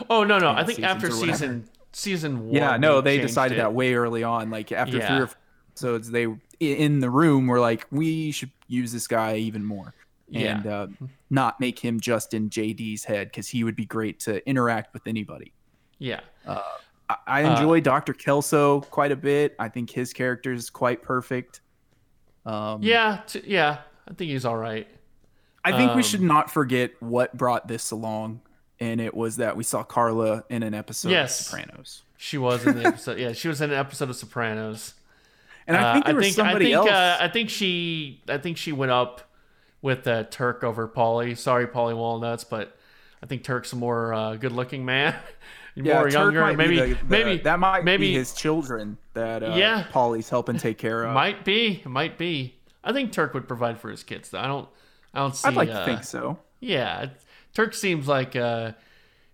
[0.08, 0.50] Oh no, no.
[0.50, 2.54] I think after season season one.
[2.54, 3.60] yeah no they decided it.
[3.60, 5.06] that way early on like after Yeah.
[5.08, 5.36] three or four
[5.72, 6.26] episodes they
[6.60, 9.94] in the room were like we should use this guy even more
[10.28, 10.56] Yeah.
[10.58, 10.86] and uh,
[11.30, 15.06] not make him just in JD's head because he would be great to interact with
[15.06, 15.52] anybody.
[15.98, 16.20] Yeah.
[16.46, 18.12] I, I Uh, enjoy Dr.
[18.14, 19.56] Kelso quite a bit.
[19.58, 21.60] I think his character is quite perfect.
[22.46, 23.20] Um, Yeah.
[23.26, 23.78] T- yeah.
[24.08, 24.86] I think he's all right.
[25.64, 28.40] I think we um, should not forget what brought this along,
[28.78, 31.40] and it was that we saw Carla in an episode Yes.
[31.40, 32.02] of Sopranos.
[32.16, 33.18] She was in the episode.
[33.18, 34.94] yeah, she was in an episode of Sopranos.
[35.66, 36.90] And I Uh, think there was somebody I think, else.
[36.90, 38.22] Uh, I think she.
[38.28, 39.20] I think she went up
[39.82, 41.36] with uh, Turk over Paulie.
[41.36, 42.76] Sorry, Paulie Walnuts, but
[43.22, 45.14] I think Turk's a more uh, good-looking man.
[45.76, 46.40] more Turk younger.
[46.40, 46.76] might be Maybe.
[46.80, 49.84] the- the- maybe that might maybe be his children that uh, Yeah.
[49.92, 51.14] Paulie's helping take care of.
[51.14, 51.82] might be.
[51.86, 52.56] Might be.
[52.82, 54.30] I think Turk would provide for his kids.
[54.30, 54.68] Though I don't.
[55.14, 55.48] I don't see.
[55.48, 56.38] I'd like uh, to think so.
[56.60, 57.06] Yeah,
[57.54, 58.72] Turk seems like uh,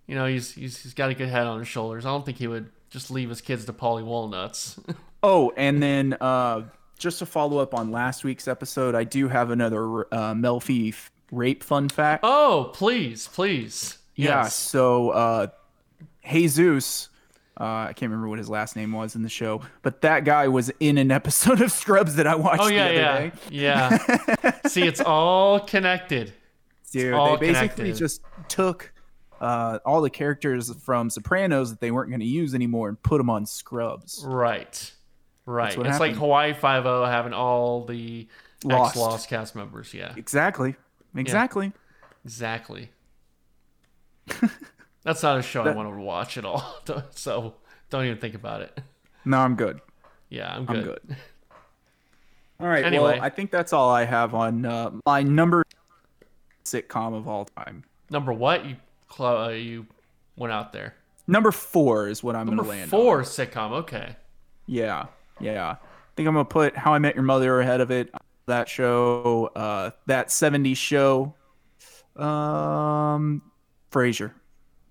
[0.06, 2.06] you know he's, he's he's got a good head on his shoulders.
[2.06, 4.78] I don't think he would just leave his kids to Paulie Walnuts.
[5.22, 6.64] Oh, and then uh,
[6.98, 11.10] just to follow up on last week's episode, I do have another uh, Melfi f-
[11.32, 12.20] rape fun fact.
[12.22, 13.98] oh, please, please.
[14.14, 14.54] Yeah, Yes.
[14.54, 15.46] so uh,
[16.28, 17.08] Jesus,
[17.61, 20.48] uh, I can't remember what his last name was in the show, but that guy
[20.48, 24.32] was in an episode of Scrubs that I watched Oh yeah, the other yeah, day.
[24.42, 24.52] yeah.
[24.68, 26.32] See, it's all connected.
[26.92, 27.96] Dude, all they basically connected.
[27.96, 28.92] just took
[29.40, 33.18] uh, all the characters from Sopranos that they weren't going to use anymore and put
[33.18, 34.22] them on Scrubs.
[34.26, 34.92] Right,
[35.44, 35.68] right.
[35.68, 36.16] It's like happened.
[36.16, 38.28] Hawaii Five O having all the
[38.64, 38.96] Lost.
[38.96, 39.92] Lost cast members.
[39.94, 40.76] Yeah, Exactly.
[41.14, 41.72] Exactly.
[42.24, 42.90] exactly.
[45.07, 46.82] That's not a show I want to watch at all.
[47.12, 47.54] so
[47.90, 48.76] don't even think about it.
[49.24, 49.80] No, I'm good.
[50.30, 50.76] Yeah, I'm good.
[50.76, 51.16] I'm good.
[52.59, 52.84] All right.
[52.84, 53.12] Anyway.
[53.14, 55.62] Well, I think that's all I have on uh, my number
[56.64, 57.84] sitcom of all time.
[58.11, 58.76] Number what you
[59.20, 59.86] uh, you
[60.34, 60.96] went out there?
[61.28, 63.24] Number four is what I'm going to land four on.
[63.24, 63.70] sitcom.
[63.82, 64.16] Okay.
[64.66, 65.07] Yeah.
[65.38, 65.70] Yeah.
[65.70, 65.78] I
[66.16, 68.12] think I'm going to put How I Met Your Mother ahead of it.
[68.46, 71.34] That show, uh, that 70s show,
[72.16, 73.42] um,
[73.92, 74.32] Frasier.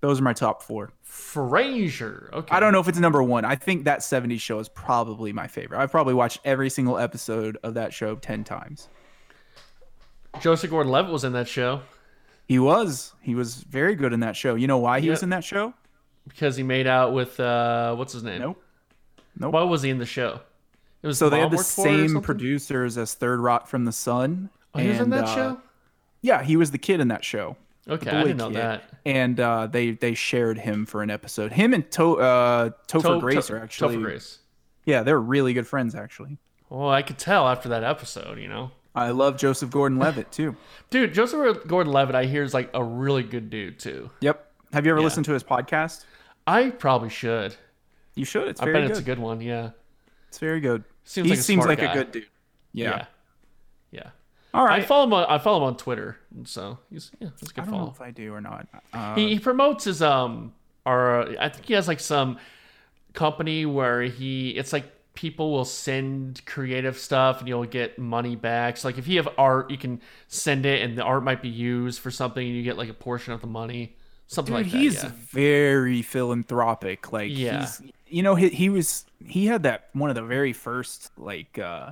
[0.01, 0.91] Those are my top four.
[1.07, 2.31] Frasier.
[2.33, 2.55] Okay.
[2.55, 3.45] I don't know if it's number one.
[3.45, 5.79] I think that 70s show is probably my favorite.
[5.79, 8.87] I've probably watched every single episode of that show 10 times.
[10.41, 11.81] Joseph Gordon-Levitt was in that show
[12.47, 13.13] He was.
[13.21, 14.55] He was very good in that show.
[14.55, 15.11] You know why he Yeah.
[15.11, 15.73] was in that show?
[16.27, 18.41] because he made out with uh, what's his name?
[18.41, 18.61] Nope.
[19.37, 19.53] Nope.
[19.53, 20.39] Why was he in the show?
[21.03, 23.67] It was So they had the worked for it or same producers as Third Rock
[23.67, 24.49] from the Sun.
[24.73, 25.59] Oh, he was in that uh, show.
[26.23, 27.57] Yeah, he was the kid in that show.
[27.87, 28.55] Okay, I didn't know kid.
[28.57, 28.83] that.
[29.05, 31.51] And uh, they they shared him for an episode.
[31.51, 34.39] Him and to- uh, Topher To- Grace To- are actually Topher Grace.
[34.85, 36.37] yeah, they're really good friends actually.
[36.69, 38.71] Well, I could tell after that episode, you know.
[38.95, 40.55] I love Joseph Gordon-Levitt too.
[40.89, 44.09] Dude, Joseph Gordon-Levitt, I hear is like a really good dude too.
[44.21, 44.51] Yep.
[44.73, 45.03] Have you ever Yeah.
[45.05, 46.05] listened to his podcast?
[46.47, 47.55] I probably should.
[48.15, 48.47] You should.
[48.47, 48.89] It's I bet good.
[48.91, 49.41] it's a good one.
[49.41, 49.71] Yeah.
[50.29, 50.83] It's very good.
[51.03, 51.91] Seems he like seems like guy.
[51.91, 52.25] a good dude.
[52.71, 52.89] Yeah.
[52.89, 53.05] Yeah.
[54.55, 55.13] All I follow him.
[55.13, 57.71] On, I follow him on Twitter, and so he's yeah, he's a I good don't
[57.71, 57.91] know follow.
[57.91, 58.67] if I do or not.
[58.93, 60.53] Uh, He, he promotes his um
[60.85, 62.37] or I think he has like some
[63.13, 68.75] company where he it's like people will send creative stuff and you'll get money back.
[68.77, 71.47] So like if you have art, you can send it and the art might be
[71.49, 73.95] used for something and you get like a portion of the money.
[74.27, 74.77] Something Dude, like that.
[74.77, 75.11] he's yeah.
[75.29, 77.13] very philanthropic.
[77.13, 77.61] Like Yeah.
[77.61, 81.57] he's you know, he, he was he had that one of the very first like
[81.57, 81.91] uh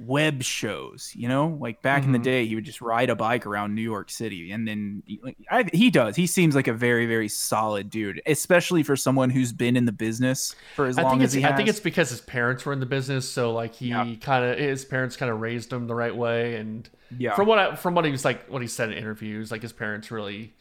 [0.00, 1.58] web shows, you know?
[1.60, 2.22] Like back in the Mhm.
[2.24, 5.64] day he would just ride a bike around New York City and then like, I,
[5.72, 6.16] he does.
[6.16, 9.92] He seems like a very very solid dude, especially for someone who's been in the
[9.92, 12.80] business for as I long as he I think it's because his parents were in
[12.80, 14.14] the business, so like he Yeah.
[14.20, 16.88] kind of his parents kind of raised him the right way, and
[17.18, 17.34] yeah.
[17.34, 19.72] from what I, from what he was like what he said in interviews, like his
[19.72, 20.54] parents really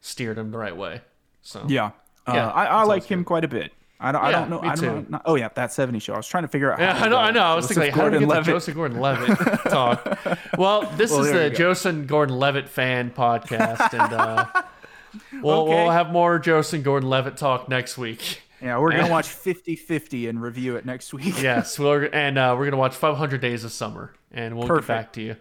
[0.00, 1.00] steered him the right way.
[1.42, 1.90] So yeah.
[2.26, 3.26] Uh, Yeah, I, I like him good.
[3.26, 3.72] quite a bit.
[4.04, 4.60] I don't, I don't know.
[4.60, 5.20] me I don't know.
[5.24, 6.14] oh yeah, that 70 show.
[6.14, 6.78] I was trying to figure out.
[6.78, 7.40] Yeah, how I know, I know.
[7.42, 8.44] I was Joseph thinking, like, how do we get.
[8.44, 9.38] Joseph Gordon-Levitt
[9.70, 10.18] talk?
[10.58, 11.50] Well, this Well, is the.
[11.50, 14.46] Joseph Gordon-Levitt fan podcast, and uh,
[15.42, 15.74] we'll Okay.
[15.74, 18.42] we'll have more Joseph Gordon-Levitt talk next week.
[18.62, 21.34] Yeah, we're gonna watch 50-50 and review it next week.
[21.42, 24.86] Yes, we're and uh, we're gonna watch 500 Days of Summer, and we'll Perfect.
[24.88, 25.36] get back to you.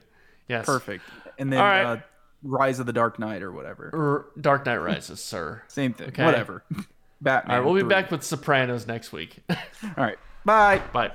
[0.47, 1.03] Yes, Perfect.
[1.39, 1.84] And then right.
[1.84, 1.97] uh,
[2.43, 4.26] Rise of the Dark Knight or whatever.
[4.39, 5.61] Dark Knight Rises, sir.
[5.70, 6.09] Same thing.
[6.09, 6.26] Okay.
[6.26, 6.64] Whatever.
[7.24, 7.55] Batman.
[7.55, 7.89] All right, we'll be three.
[7.89, 9.39] back with Sopranos next week.
[9.49, 9.57] All
[9.97, 10.17] right.
[10.45, 10.82] Bye.
[10.91, 11.11] Bye.